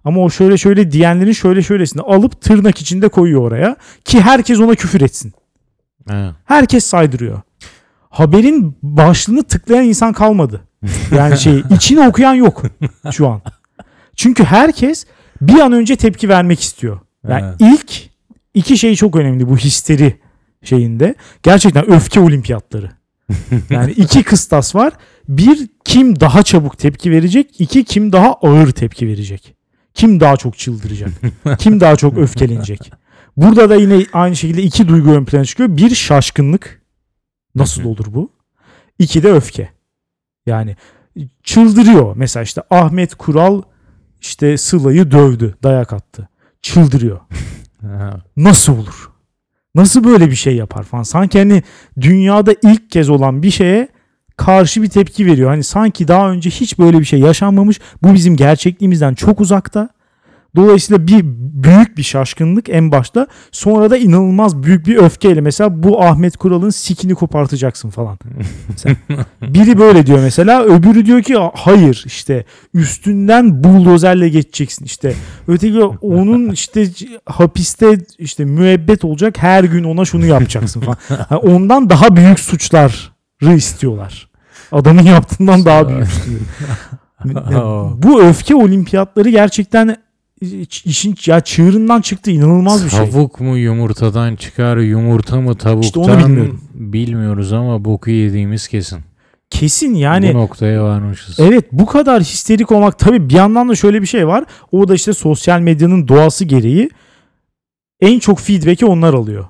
Ama 0.03 0.21
o 0.21 0.29
şöyle 0.29 0.57
şöyle 0.57 0.91
diyenlerin 0.91 1.31
şöyle 1.31 1.63
şöylesini 1.63 2.01
alıp 2.01 2.41
tırnak 2.41 2.81
içinde 2.81 3.09
koyuyor 3.09 3.41
oraya 3.41 3.75
ki 4.05 4.21
herkes 4.21 4.59
ona 4.59 4.75
küfür 4.75 5.01
etsin. 5.01 5.33
Evet. 6.09 6.31
Herkes 6.45 6.85
saydırıyor. 6.85 7.41
Haberin 8.09 8.77
başlığını 8.83 9.43
tıklayan 9.43 9.85
insan 9.85 10.13
kalmadı. 10.13 10.61
Yani 11.15 11.37
şey 11.37 11.63
içini 11.75 12.07
okuyan 12.07 12.33
yok 12.33 12.63
şu 13.11 13.27
an. 13.27 13.41
Çünkü 14.15 14.43
herkes 14.43 15.05
bir 15.41 15.59
an 15.59 15.71
önce 15.73 15.95
tepki 15.95 16.29
vermek 16.29 16.59
istiyor. 16.59 16.99
Yani 17.27 17.45
Evet. 17.45 17.55
ilk 17.59 18.09
iki 18.53 18.77
şey 18.77 18.95
çok 18.95 19.15
önemli 19.15 19.49
bu 19.49 19.57
histeri 19.57 20.19
şeyinde. 20.63 21.15
Gerçekten 21.43 21.91
öfke 21.91 22.19
olimpiyatları. 22.19 22.91
Yani 23.69 23.91
iki 23.91 24.23
kıstas 24.23 24.75
var. 24.75 24.93
Bir 25.29 25.67
kim 25.85 26.19
daha 26.19 26.43
çabuk 26.43 26.77
tepki 26.77 27.11
verecek. 27.11 27.61
iki 27.61 27.83
kim 27.83 28.11
daha 28.11 28.33
ağır 28.33 28.71
tepki 28.71 29.07
verecek. 29.07 29.55
Kim 29.93 30.19
daha 30.19 30.37
çok 30.37 30.57
çıldıracak. 30.57 31.09
kim 31.59 31.79
daha 31.79 31.95
çok 31.95 32.17
öfkelenecek. 32.17 32.91
Burada 33.37 33.69
da 33.69 33.75
yine 33.75 34.05
aynı 34.13 34.35
şekilde 34.35 34.63
iki 34.63 34.87
duygu 34.87 35.11
ön 35.11 35.25
plana 35.25 35.45
çıkıyor. 35.45 35.77
Bir 35.77 35.95
şaşkınlık. 35.95 36.81
Nasıl 37.55 37.83
olur 37.83 38.05
bu? 38.09 38.31
İki 38.99 39.23
de 39.23 39.31
öfke. 39.31 39.69
Yani 40.45 40.75
çıldırıyor. 41.43 42.15
Mesela 42.15 42.43
işte 42.43 42.61
Ahmet 42.69 43.15
Kural 43.15 43.61
işte 44.21 44.57
Sıla'yı 44.57 45.11
dövdü, 45.11 45.55
dayak 45.63 45.93
attı. 45.93 46.29
Çıldırıyor. 46.61 47.19
Nasıl 48.37 48.77
olur? 48.77 49.11
Nasıl 49.75 50.03
böyle 50.03 50.29
bir 50.29 50.35
şey 50.35 50.55
yapar 50.55 50.83
falan. 50.83 51.03
Sanki 51.03 51.39
hani 51.39 51.63
dünyada 52.01 52.55
ilk 52.63 52.91
kez 52.91 53.09
olan 53.09 53.43
bir 53.43 53.51
şeye 53.51 53.87
karşı 54.37 54.81
bir 54.81 54.89
tepki 54.89 55.25
veriyor. 55.25 55.49
Hani 55.49 55.63
sanki 55.63 56.07
daha 56.07 56.31
önce 56.31 56.49
hiç 56.49 56.79
böyle 56.79 56.99
bir 56.99 57.05
şey 57.05 57.19
yaşanmamış. 57.19 57.79
Bu 58.03 58.13
bizim 58.13 58.35
gerçekliğimizden 58.35 59.13
çok 59.13 59.41
uzakta. 59.41 59.89
Dolayısıyla 60.55 61.07
bir 61.07 61.21
büyük 61.63 61.97
bir 61.97 62.03
şaşkınlık 62.03 62.69
en 62.69 62.91
başta. 62.91 63.27
Sonra 63.51 63.89
da 63.89 63.97
inanılmaz 63.97 64.63
büyük 64.63 64.87
bir 64.87 64.97
öfkeyle 64.97 65.41
mesela 65.41 65.83
bu 65.83 66.03
Ahmet 66.03 66.37
Kural'ın 66.37 66.69
sikini 66.69 67.15
kopartacaksın 67.15 67.89
falan. 67.89 68.17
Mesela 68.69 68.95
biri 69.41 69.79
böyle 69.79 70.05
diyor 70.05 70.19
mesela. 70.19 70.63
Öbürü 70.63 71.05
diyor 71.05 71.21
ki 71.21 71.35
hayır 71.53 72.03
işte 72.05 72.45
üstünden 72.73 73.63
buldozerle 73.63 74.29
geçeceksin 74.29 74.85
işte. 74.85 75.13
Öteki 75.47 75.83
onun 75.83 76.51
işte 76.51 76.87
hapiste 77.25 77.97
işte 78.17 78.45
müebbet 78.45 79.05
olacak 79.05 79.37
her 79.37 79.63
gün 79.63 79.83
ona 79.83 80.05
şunu 80.05 80.25
yapacaksın 80.25 80.81
falan. 80.81 80.97
Yani 81.31 81.41
ondan 81.41 81.89
daha 81.89 82.15
büyük 82.15 82.39
suçlar 82.39 83.15
istiyorlar. 83.41 84.29
Adamın 84.71 85.03
yaptığından 85.03 85.65
daha 85.65 85.89
büyük. 85.89 86.07
Bu 88.03 88.21
öfke 88.21 88.55
olimpiyatları 88.55 89.29
gerçekten 89.29 89.97
işin 90.85 91.15
ya 91.25 91.39
çığırından 91.39 92.01
çıktı 92.01 92.31
inanılmaz 92.31 92.85
bir 92.85 92.89
şey. 92.89 92.99
Tavuk 93.11 93.39
mu 93.39 93.57
yumurtadan 93.57 94.35
çıkar, 94.35 94.77
yumurta 94.77 95.41
mı 95.41 95.55
tavuktan? 95.55 95.81
İşte 95.81 95.99
onu 95.99 96.19
bilmiyorum. 96.27 96.61
Bilmiyoruz 96.73 97.53
ama 97.53 97.85
boku 97.85 98.09
yediğimiz 98.09 98.67
kesin. 98.67 98.99
Kesin 99.49 99.93
yani. 99.93 100.33
Bu 100.33 100.37
noktaya 100.37 100.83
varmışız. 100.83 101.39
Evet 101.39 101.65
bu 101.71 101.85
kadar 101.85 102.21
histerik 102.23 102.71
olmak 102.71 102.99
tabii 102.99 103.29
bir 103.29 103.33
yandan 103.33 103.69
da 103.69 103.75
şöyle 103.75 104.01
bir 104.01 104.07
şey 104.07 104.27
var. 104.27 104.45
O 104.71 104.87
da 104.87 104.95
işte 104.95 105.13
sosyal 105.13 105.59
medyanın 105.59 106.07
doğası 106.07 106.45
gereği 106.45 106.89
en 108.01 108.19
çok 108.19 108.39
feedback'i 108.39 108.85
onlar 108.85 109.13
alıyor. 109.13 109.45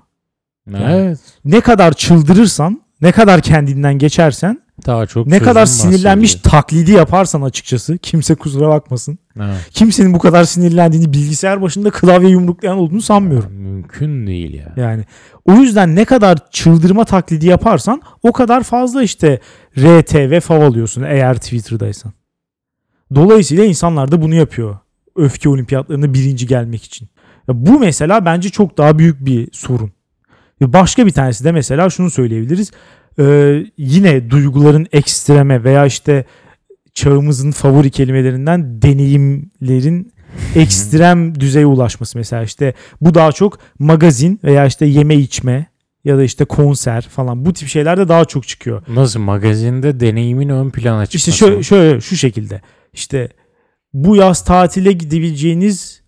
Evet. 0.78 1.20
Ne 1.46 1.62
kadar 1.62 1.94
çıldırırsan, 1.94 2.82
ne 3.02 3.12
kadar 3.12 3.42
kendinden 3.42 3.98
geçersen, 3.98 4.62
Daha 4.86 5.06
çok 5.06 5.28
ne 5.28 5.40
kadar 5.40 5.66
sinirlenmiş 5.66 6.36
bahsediyor. 6.36 6.52
taklidi 6.52 6.92
yaparsan 6.92 7.42
açıkçası 7.42 7.98
kimse 7.98 8.36
kusura 8.36 8.70
bakmasın. 8.70 9.18
Evet. 9.40 9.70
Kimsenin 9.72 10.14
bu 10.14 10.20
kadar 10.20 10.44
sinirlendiğini 10.44 11.14
bilgisayar 11.14 11.62
başında 11.62 11.92
klavye 11.92 12.30
yumruklayan 12.30 12.78
olduğunu 12.78 13.02
sanmıyorum. 13.02 13.54
Mümkün 13.54 14.28
değil 14.28 14.54
ya. 14.54 14.74
Yani 14.76 15.04
o 15.46 15.54
yüzden 15.54 15.96
ne 15.96 16.06
kadar 16.06 16.52
çıldırma 16.52 17.06
taklidi 17.06 17.48
yaparsan 17.48 18.02
o 18.24 18.32
kadar 18.32 18.64
fazla 18.64 19.04
işte 19.04 19.40
RT 19.78 20.16
ve 20.16 20.40
fav 20.40 20.62
alıyorsun 20.62 21.04
eğer 21.04 21.38
Twitter'daysan. 21.38 22.14
Dolayısıyla 23.16 23.66
insanlar 23.66 24.12
da 24.12 24.22
bunu 24.22 24.36
yapıyor. 24.36 24.78
Öfke 25.16 25.50
olimpiyatlarına 25.50 26.14
birinci 26.14 26.48
gelmek 26.48 26.84
için. 26.84 27.10
Ya 27.48 27.66
bu 27.66 27.80
mesela 27.80 28.26
bence 28.26 28.50
çok 28.50 28.78
daha 28.78 29.00
büyük 29.00 29.26
bir 29.26 29.50
sorun. 29.52 29.92
Başka 30.62 31.06
bir 31.06 31.12
tanesi 31.12 31.44
de 31.44 31.52
mesela 31.52 31.90
şunu 31.90 32.10
söyleyebiliriz. 32.10 32.72
Ee, 33.20 33.66
yine 33.78 34.30
duyguların 34.30 34.88
ekstreme 34.92 35.64
veya 35.64 35.86
işte 35.86 36.26
çağımızın 36.96 37.52
favori 37.52 37.92
kelimelerinden 37.92 38.82
deneyimlerin 38.82 40.14
ekstrem 40.56 41.40
düzeye 41.40 41.66
ulaşması 41.66 42.18
mesela 42.18 42.44
işte 42.44 42.74
bu 43.02 43.14
daha 43.14 43.32
çok 43.32 43.60
magazin 43.80 44.40
veya 44.44 44.66
işte 44.66 44.86
yeme 44.86 45.16
içme 45.16 45.66
ya 46.04 46.18
da 46.18 46.24
işte 46.24 46.46
konser 46.46 47.02
falan 47.02 47.46
bu 47.46 47.54
tip 47.54 47.68
şeyler 47.68 47.98
de 47.98 48.08
daha 48.08 48.26
çok 48.26 48.48
çıkıyor. 48.48 48.84
Nasıl 48.88 49.20
magazinde 49.20 50.00
deneyimin 50.00 50.50
ön 50.50 50.70
plana 50.70 51.06
çıkması? 51.06 51.30
İşte 51.30 51.32
şöyle, 51.32 51.64
şöyle 51.64 52.02
şu 52.02 52.16
şekilde 52.16 52.62
işte 52.94 53.30
bu 53.94 54.16
yaz 54.16 54.46
tatile 54.46 54.92
gidebileceğiniz 54.92 56.02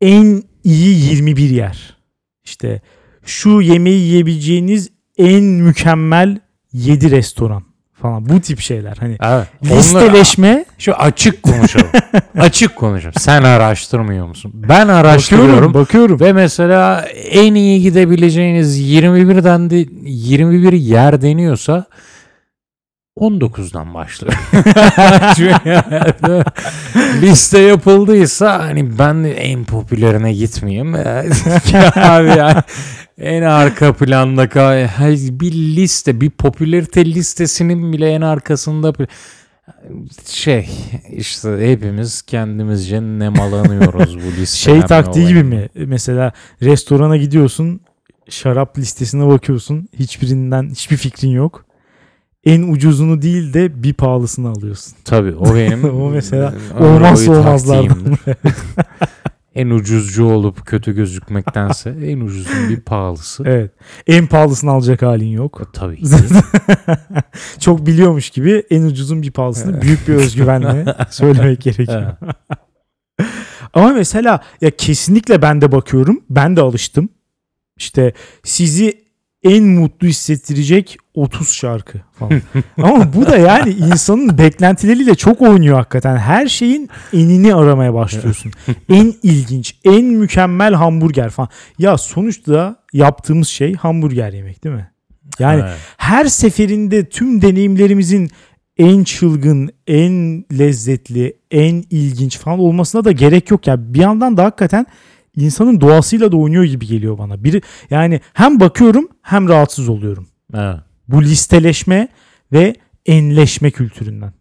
en 0.00 0.42
iyi 0.64 1.10
21 1.10 1.50
yer. 1.50 1.96
İşte 2.44 2.80
şu 3.24 3.60
yemeği 3.60 4.00
yiyebileceğiniz 4.00 4.90
en 5.18 5.44
mükemmel 5.44 6.40
7 6.72 7.10
restoran 7.10 7.67
falan 8.02 8.28
bu 8.28 8.40
tip 8.40 8.60
şeyler. 8.60 8.96
Hani 9.00 9.16
Evet. 9.22 9.46
Onlar- 9.64 9.76
listeleşme 9.78 10.64
Şu 10.78 10.94
açık 10.94 11.42
konuşalım. 11.42 11.86
açık 12.38 12.76
konuşalım. 12.76 13.14
Sen 13.18 13.42
araştırmıyor 13.42 14.26
musun? 14.26 14.52
Ben 14.54 14.88
araştırıyorum. 14.88 15.50
bakıyorum 15.52 15.74
bakıyorum. 15.74 16.20
Ve 16.20 16.32
mesela 16.32 17.00
en 17.30 17.54
iyi 17.54 17.82
gidebileceğiniz 17.82 18.80
21'den 18.80 19.70
de 19.70 19.86
21 20.04 20.72
yer 20.72 21.22
deniyorsa 21.22 21.84
19'dan 23.18 23.94
başlıyor. 23.94 24.34
Liste 27.22 27.58
yapıldıysa 27.58 28.58
hani 28.58 28.98
ben 28.98 29.24
en 29.24 29.64
popülerine 29.64 30.32
gitmeyeyim. 30.32 30.94
Abi 31.94 32.28
yani 32.28 32.62
en 33.18 33.42
arka 33.42 33.92
planda 33.92 34.48
bir 35.40 35.52
liste, 35.52 36.20
bir 36.20 36.30
popülarite 36.30 37.04
listesinin 37.04 37.92
bile 37.92 38.10
en 38.10 38.20
arkasında 38.20 38.92
şey 40.26 40.68
işte 41.10 41.70
hepimiz 41.72 42.22
kendimizce 42.22 43.02
nemalanıyoruz 43.02 44.16
bu 44.16 44.40
listeler. 44.40 44.76
Şey 44.76 44.82
taktiği 44.82 45.28
gibi 45.28 45.42
mi? 45.42 45.68
Mesela 45.74 46.32
restorana 46.62 47.16
gidiyorsun, 47.16 47.80
şarap 48.28 48.78
listesine 48.78 49.28
bakıyorsun. 49.28 49.88
Hiçbirinden 49.98 50.70
hiçbir 50.70 50.96
fikrin 50.96 51.30
yok. 51.30 51.67
En 52.48 52.62
ucuzunu 52.72 53.22
değil 53.22 53.52
de 53.54 53.82
bir 53.82 53.92
pahalısını 53.94 54.48
alıyorsun. 54.48 54.94
Tabii 55.04 55.34
o 55.34 55.54
benim 55.54 55.84
O 56.00 56.10
mesela 56.10 56.54
e, 56.80 56.84
olmazsa 56.84 57.32
olmazlardan. 57.32 58.16
en 59.54 59.70
ucuzcu 59.70 60.24
olup 60.24 60.66
kötü 60.66 60.94
gözükmektense 60.94 61.90
en 61.90 62.20
ucuzun 62.20 62.68
bir 62.68 62.80
pahalısı. 62.80 63.42
evet. 63.46 63.72
En 64.06 64.26
pahalısını 64.26 64.70
alacak 64.70 65.02
halin 65.02 65.26
yok. 65.28 65.70
Tabii 65.72 66.02
ki. 66.02 66.08
Çok 67.60 67.86
biliyormuş 67.86 68.30
gibi 68.30 68.62
en 68.70 68.82
ucuzun 68.82 69.22
bir 69.22 69.30
pahalısını 69.30 69.82
büyük 69.82 70.08
bir 70.08 70.14
özgüvenle 70.14 70.96
söylemek 71.10 71.60
gerekiyor. 71.60 72.12
Ama 73.74 73.88
mesela 73.92 74.40
ya 74.60 74.70
kesinlikle 74.70 75.42
ben 75.42 75.60
de 75.60 75.72
bakıyorum. 75.72 76.20
Ben 76.30 76.56
de 76.56 76.60
alıştım. 76.60 77.08
İşte 77.76 78.12
sizi 78.44 79.08
en 79.42 79.64
mutlu 79.64 80.06
hissettirecek 80.08 80.96
30 81.18 81.52
şarkı 81.52 81.98
falan. 82.18 82.42
Ama 82.82 83.12
bu 83.14 83.26
da 83.26 83.36
yani 83.36 83.70
insanın 83.70 84.38
beklentileriyle 84.38 85.14
çok 85.14 85.42
oynuyor 85.42 85.76
hakikaten. 85.76 86.16
Her 86.16 86.46
şeyin 86.48 86.88
enini 87.12 87.54
aramaya 87.54 87.94
başlıyorsun. 87.94 88.52
en 88.88 89.14
ilginç, 89.22 89.76
en 89.84 90.04
mükemmel 90.04 90.74
hamburger 90.74 91.30
falan. 91.30 91.48
Ya 91.78 91.98
sonuçta 91.98 92.76
yaptığımız 92.92 93.48
şey 93.48 93.74
hamburger 93.74 94.32
yemek 94.32 94.64
değil 94.64 94.74
mi? 94.76 94.90
Yani 95.38 95.60
Evet. 95.64 95.76
her 95.96 96.24
seferinde 96.24 97.08
tüm 97.08 97.42
deneyimlerimizin 97.42 98.30
en 98.78 99.04
çılgın, 99.04 99.70
en 99.86 100.44
lezzetli, 100.58 101.36
en 101.50 101.84
ilginç 101.90 102.38
falan 102.38 102.58
olmasına 102.58 103.04
da 103.04 103.12
gerek 103.12 103.50
yok 103.50 103.66
ya. 103.66 103.94
Bir 103.94 104.00
yandan 104.00 104.36
da 104.36 104.44
hakikaten 104.44 104.86
insanın 105.36 105.80
doğasıyla 105.80 106.32
da 106.32 106.36
oynuyor 106.36 106.64
gibi 106.64 106.86
geliyor 106.86 107.18
bana. 107.18 107.44
Biri 107.44 107.62
yani 107.90 108.20
hem 108.32 108.60
bakıyorum 108.60 109.08
hem 109.22 109.48
rahatsız 109.48 109.88
oluyorum. 109.88 110.26
Evet. 110.54 110.76
Bu 111.08 111.22
listeleşme 111.22 112.08
ve 112.52 112.74
enleşme 113.06 113.70
kültüründen. 113.70 114.32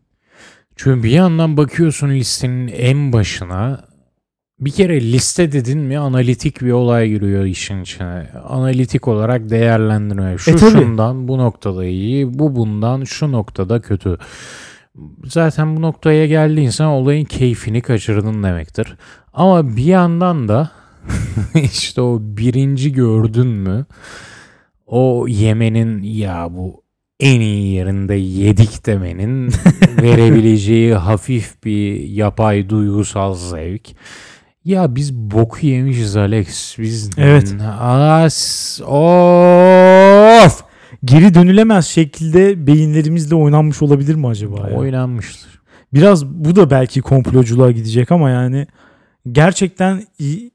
Çünkü 0.76 1.04
bir 1.04 1.10
yandan 1.12 1.58
bakıyorsun 1.58 2.10
listenin 2.10 2.68
en 2.68 3.14
başına 3.14 3.88
bir 4.60 4.72
kere 4.72 5.02
liste 5.02 5.52
dedin 5.52 5.80
mi 5.80 5.98
analitik 5.98 6.62
bir 6.62 6.72
olay 6.72 7.10
giriyor 7.10 7.46
işin 7.46 7.82
içine. 7.82 8.30
Analitik 8.50 9.08
olarak 9.08 9.50
değerlendirme. 9.50 10.38
Şu 10.38 10.52
E, 10.52 10.56
tabii. 10.56 10.72
şundan 10.72 11.28
bu 11.28 11.38
noktada 11.38 11.86
iyi, 11.86 12.40
bu 12.40 12.56
bundan 12.56 13.04
şu 13.04 13.32
noktada 13.32 13.82
kötü. 13.82 14.18
Zaten 15.26 15.78
bu 15.78 15.82
noktaya 15.82 16.28
geldiğinsen 16.28 16.86
olayın 16.86 17.26
keyfini 17.26 17.82
kaçırdın 17.82 18.44
demektir. 18.44 18.96
Ama 19.34 19.76
bir 19.78 19.84
yandan 19.84 20.48
da 20.48 20.72
işte 21.56 22.02
o 22.02 22.20
birinci 22.22 22.94
gördün 22.94 23.48
mü 23.48 23.86
o 24.88 25.28
yemenin 25.28 26.04
ya 26.04 26.48
bu 26.52 26.84
en 27.20 27.42
iyi 27.42 27.74
yerinde 27.74 28.14
yedik 28.16 28.86
demenin 28.86 29.48
verebileceği 30.02 30.94
hafif 30.94 31.64
bir 31.64 32.04
yapay 32.04 32.70
duygusal 32.70 33.34
zevk. 33.34 33.90
Ya 34.66 34.96
biz 34.96 35.14
boku 35.14 35.66
yemişiz 35.66 36.18
Alex. 36.18 36.78
Biz 36.80 37.10
Evet. 37.18 37.56
As 37.80 38.82
of 38.88 40.64
Geri 41.06 41.34
dönülemez 41.34 41.86
şekilde 41.86 42.68
beyinlerimizle 42.68 43.36
oynanmış 43.36 43.82
olabilir 43.82 44.16
mi 44.16 44.28
acaba? 44.28 44.70
ya? 44.70 44.78
oynanmıştır. 44.78 45.62
Biraz 45.94 46.26
bu 46.26 46.56
da 46.56 46.70
belki 46.70 47.02
komploculuğa 47.02 47.72
gidecek 47.72 48.12
ama 48.12 48.30
yani 48.30 48.68
gerçekten 49.32 50.04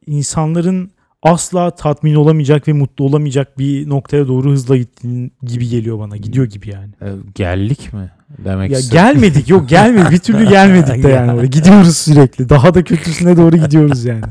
insanların 0.06 0.90
asla 1.22 1.70
tatmin 1.70 2.14
olamayacak 2.14 2.68
ve 2.68 2.72
mutlu 2.72 3.04
olamayacak 3.04 3.58
bir 3.58 3.88
noktaya 3.88 4.28
doğru 4.28 4.50
hızla 4.50 4.76
gittiğin 4.76 5.32
gibi 5.42 5.68
geliyor 5.68 5.98
bana. 5.98 6.16
Gidiyor 6.16 6.46
gibi 6.46 6.70
yani. 6.70 6.90
E, 7.02 7.08
Geldik 7.34 7.92
mi? 7.92 8.10
Demek 8.44 8.70
Ya 8.70 8.78
istedim. 8.78 9.02
gelmedik 9.04 9.48
yok 9.48 9.68
gelmedik 9.68 10.10
bir 10.10 10.18
türlü 10.18 10.48
gelmedik 10.48 11.02
de 11.04 11.08
yani 11.08 11.32
oraya. 11.32 11.46
Gidiyoruz 11.46 11.96
sürekli. 11.96 12.48
Daha 12.48 12.74
da 12.74 12.84
kötüsüne 12.84 13.36
doğru 13.36 13.56
gidiyoruz 13.56 14.04
yani. 14.04 14.22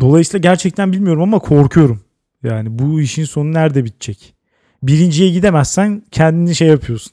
Dolayısıyla 0.00 0.38
gerçekten 0.50 0.92
bilmiyorum 0.92 1.22
ama 1.22 1.38
korkuyorum. 1.38 2.00
Yani 2.44 2.78
bu 2.78 3.00
işin 3.00 3.24
sonu 3.24 3.52
nerede 3.52 3.84
bitecek? 3.84 4.34
Birinciye 4.82 5.30
gidemezsen 5.30 6.02
kendini 6.10 6.54
şey 6.54 6.68
yapıyorsun. 6.68 7.12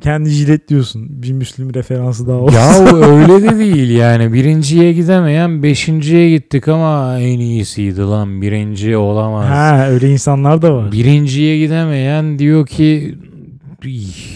Kendi 0.00 0.30
jiletliyorsun. 0.30 1.22
Bir 1.22 1.32
Müslüm 1.32 1.74
referansı 1.74 2.26
daha 2.26 2.36
olsun. 2.36 2.56
Ya 2.56 2.96
öyle 3.06 3.42
de 3.42 3.58
değil 3.58 3.90
yani. 3.90 4.32
Birinciye 4.32 4.92
gidemeyen 4.92 5.62
beşinciye 5.62 6.30
gittik 6.30 6.68
ama 6.68 7.18
en 7.20 7.38
iyisiydi 7.38 8.00
lan. 8.00 8.42
Birinci 8.42 8.96
olamaz. 8.96 9.48
Ha 9.48 9.88
öyle 9.88 10.10
insanlar 10.12 10.62
da 10.62 10.74
var. 10.74 10.92
Birinciye 10.92 11.58
gidemeyen 11.58 12.38
diyor 12.38 12.66
ki 12.66 13.18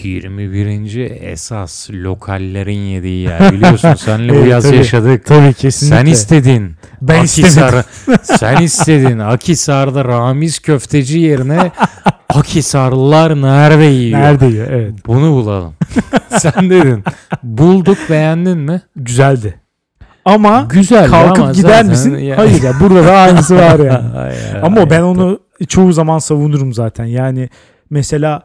21. 0.03 1.11
esas 1.21 1.89
lokallerin 1.89 2.79
yediği 2.79 3.23
yer. 3.23 3.51
Biliyorsun 3.53 3.93
senle 3.97 4.43
bu 4.43 4.47
yaz 4.47 4.63
tabii. 4.63 4.75
yaşadık. 4.75 5.25
Tabii 5.25 5.53
kesinlikle. 5.53 5.97
Sen 5.97 6.05
istedin. 6.05 6.71
Ben 7.01 7.19
Akhisar, 7.19 7.43
istemedim. 7.43 8.23
sen 8.39 8.61
istedin. 8.61 9.19
Akhisar'da 9.19 10.05
Ramiz 10.05 10.59
köfteci 10.59 11.19
yerine 11.19 11.71
Akisarlılar 12.39 13.41
nerede 13.41 13.83
yiyor? 13.83 14.19
Nerede 14.19 14.45
yiyor? 14.45 14.67
Evet. 14.71 14.93
Bunu 15.07 15.31
bulalım. 15.31 15.73
Sen 16.29 16.69
dedin. 16.69 17.03
Bulduk 17.43 17.97
beğendin 18.09 18.57
mi? 18.57 18.81
Güzeldi. 18.95 19.59
Ama 20.25 20.67
Güzel 20.69 21.09
kalkıp 21.09 21.43
ama 21.43 21.51
gider 21.51 21.85
misin? 21.85 22.15
ya- 22.17 22.37
Hayır 22.37 22.63
ya 22.63 22.73
burada 22.79 23.05
da 23.05 23.11
aynısı 23.17 23.55
var 23.55 23.79
yani. 23.79 24.09
Ama 24.63 24.89
ben 24.89 24.95
ay. 25.01 25.03
onu 25.03 25.39
çoğu 25.67 25.93
zaman 25.93 26.19
savunurum 26.19 26.73
zaten. 26.73 27.05
Yani 27.05 27.49
mesela 27.89 28.43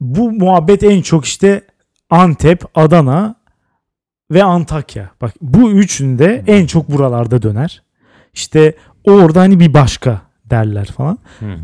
bu 0.00 0.30
muhabbet 0.32 0.82
en 0.82 1.02
çok 1.02 1.24
işte 1.24 1.62
Antep, 2.10 2.64
Adana 2.74 3.34
ve 4.30 4.42
Antakya. 4.44 5.10
Bak 5.20 5.32
bu 5.40 5.70
üçünde 5.70 6.44
en 6.46 6.66
çok 6.66 6.88
buralarda 6.92 7.42
döner. 7.42 7.82
İşte 8.34 8.74
orada 9.04 9.40
hani 9.40 9.60
bir 9.60 9.74
başka 9.74 10.20
derler 10.44 10.86
falan. 10.86 11.18
Hı 11.40 11.46
hı. 11.52 11.58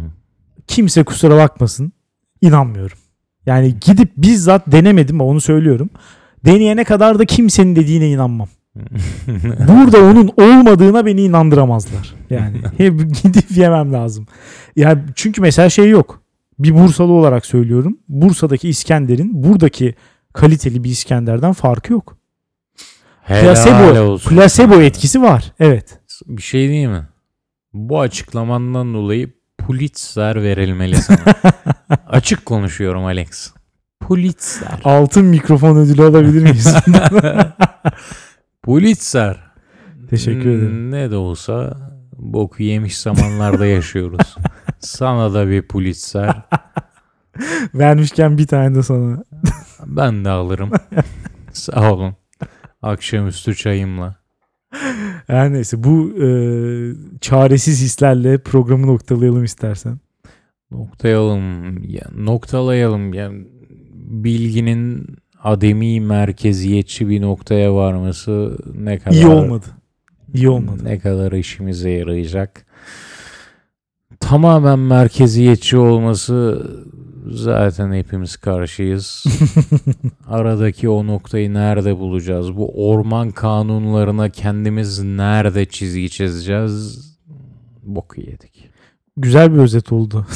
Kimse 0.66 1.04
kusura 1.04 1.36
bakmasın. 1.36 1.92
inanmıyorum. 2.40 2.98
Yani 3.46 3.74
gidip 3.80 4.12
bizzat 4.16 4.72
denemedim 4.72 5.20
ama 5.20 5.30
onu 5.30 5.40
söylüyorum. 5.40 5.90
Deneyene 6.44 6.84
kadar 6.84 7.18
da 7.18 7.24
kimsenin 7.24 7.76
dediğine 7.76 8.10
inanmam. 8.10 8.48
Burada 9.68 9.98
onun 10.00 10.30
olmadığına 10.36 11.06
beni 11.06 11.22
inandıramazlar. 11.22 12.14
Yani 12.30 12.60
hep 12.76 13.00
gidip 13.22 13.56
yemem 13.56 13.92
lazım. 13.92 14.26
Yani 14.76 15.02
çünkü 15.14 15.40
mesela 15.40 15.70
şey 15.70 15.88
yok. 15.88 16.22
Bir 16.58 16.74
Bursalı 16.74 17.12
olarak 17.12 17.46
söylüyorum. 17.46 17.98
Bursa'daki 18.08 18.68
İskender'in 18.68 19.42
buradaki 19.42 19.94
kaliteli 20.32 20.84
bir 20.84 20.90
İskender'den 20.90 21.52
farkı 21.52 21.92
yok. 21.92 22.16
Helal 23.22 23.42
Plasebo, 23.42 24.00
olsun 24.00 24.30
plasebo 24.30 24.80
etkisi 24.80 25.22
var. 25.22 25.52
Evet. 25.60 25.98
Bir 26.26 26.42
şey 26.42 26.68
değil 26.68 26.86
mi? 26.86 27.08
Bu 27.72 28.00
açıklamandan 28.00 28.94
dolayı 28.94 29.32
Pulitzer 29.66 30.42
verilmeli 30.42 30.96
sana. 30.96 31.18
Açık 32.08 32.46
konuşuyorum 32.46 33.04
Alex. 33.04 33.52
Pulitzer. 34.00 34.80
Altın 34.84 35.24
mikrofon 35.24 35.76
ödülü 35.76 36.02
alabilir 36.02 36.42
miyiz? 36.42 36.74
Pulitzer. 38.62 39.40
Teşekkür 40.10 40.50
ederim. 40.50 40.90
Ne 40.90 41.10
de 41.10 41.16
olsa 41.16 41.76
boku 42.12 42.62
yemiş 42.62 42.98
zamanlarda 42.98 43.66
yaşıyoruz. 43.66 44.36
Sana 44.80 45.34
da 45.34 45.48
bir 45.48 45.62
Pulitzer. 45.68 46.42
Vermişken 47.74 48.38
bir 48.38 48.46
tane 48.46 48.74
de 48.74 48.82
sana. 48.82 49.24
Ben 49.86 50.24
de 50.24 50.30
alırım. 50.30 50.70
Sağ 51.52 51.92
olun. 51.92 52.16
Akşamüstü 52.82 53.54
çayımla. 53.54 54.16
Her 55.26 55.52
neyse 55.52 55.84
bu 55.84 56.10
e, 56.22 56.28
çaresiz 57.20 57.82
hislerle 57.82 58.38
programı 58.38 58.86
noktalayalım 58.86 59.44
istersen. 59.44 59.98
Noktalayalım. 60.70 61.82
Ya, 61.84 62.02
noktalayalım. 62.16 63.14
Ya, 63.14 63.30
bilginin 63.94 65.06
ademi 65.42 66.00
merkeziyetçi 66.00 67.08
bir 67.08 67.20
noktaya 67.22 67.74
varması 67.74 68.58
ne 68.74 68.98
kadar 68.98 69.16
İyi 69.16 69.26
olmadı. 69.26 69.66
İyi 70.34 70.48
olmadı. 70.48 70.84
ne 70.84 70.98
kadar 70.98 71.32
işimize 71.32 71.90
yarayacak. 71.90 72.66
Tamamen 74.20 74.78
merkeziyetçi 74.78 75.76
olması 75.76 76.66
zaten 77.30 77.92
hepimiz 77.92 78.36
karşıyız. 78.36 79.24
Aradaki 80.28 80.88
o 80.88 81.06
noktayı 81.06 81.54
nerede 81.54 81.98
bulacağız? 81.98 82.56
Bu 82.56 82.90
orman 82.90 83.30
kanunlarına 83.30 84.28
kendimiz 84.28 85.02
nerede 85.02 85.64
çizgi 85.64 86.10
çizeceğiz? 86.10 87.04
Boku 87.82 88.20
yedik. 88.20 88.70
Güzel 89.16 89.52
bir 89.52 89.58
özet 89.58 89.92
oldu. 89.92 90.26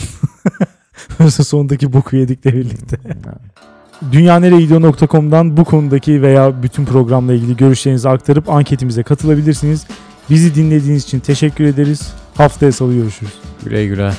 Sondaki 1.28 1.93
boku 1.93 2.16
yedikle 2.16 2.53
birlikte. 2.53 2.97
Dünyaneregidiyor.com'dan 4.12 5.57
bu 5.57 5.64
konudaki 5.64 6.22
veya 6.22 6.62
bütün 6.62 6.84
programla 6.84 7.32
ilgili 7.32 7.57
görüşlerinizi 7.57 8.09
aktarıp 8.09 8.49
anketimize 8.49 9.03
katılabilirsiniz. 9.03 9.86
Bizi 10.30 10.55
dinlediğiniz 10.55 11.05
için 11.05 11.20
teşekkür 11.20 11.64
ederiz. 11.64 12.12
Haftaya 12.34 12.72
salı 12.72 12.95
görüşürüz. 12.95 13.32
güle 13.64 13.86
güle. 13.86 14.12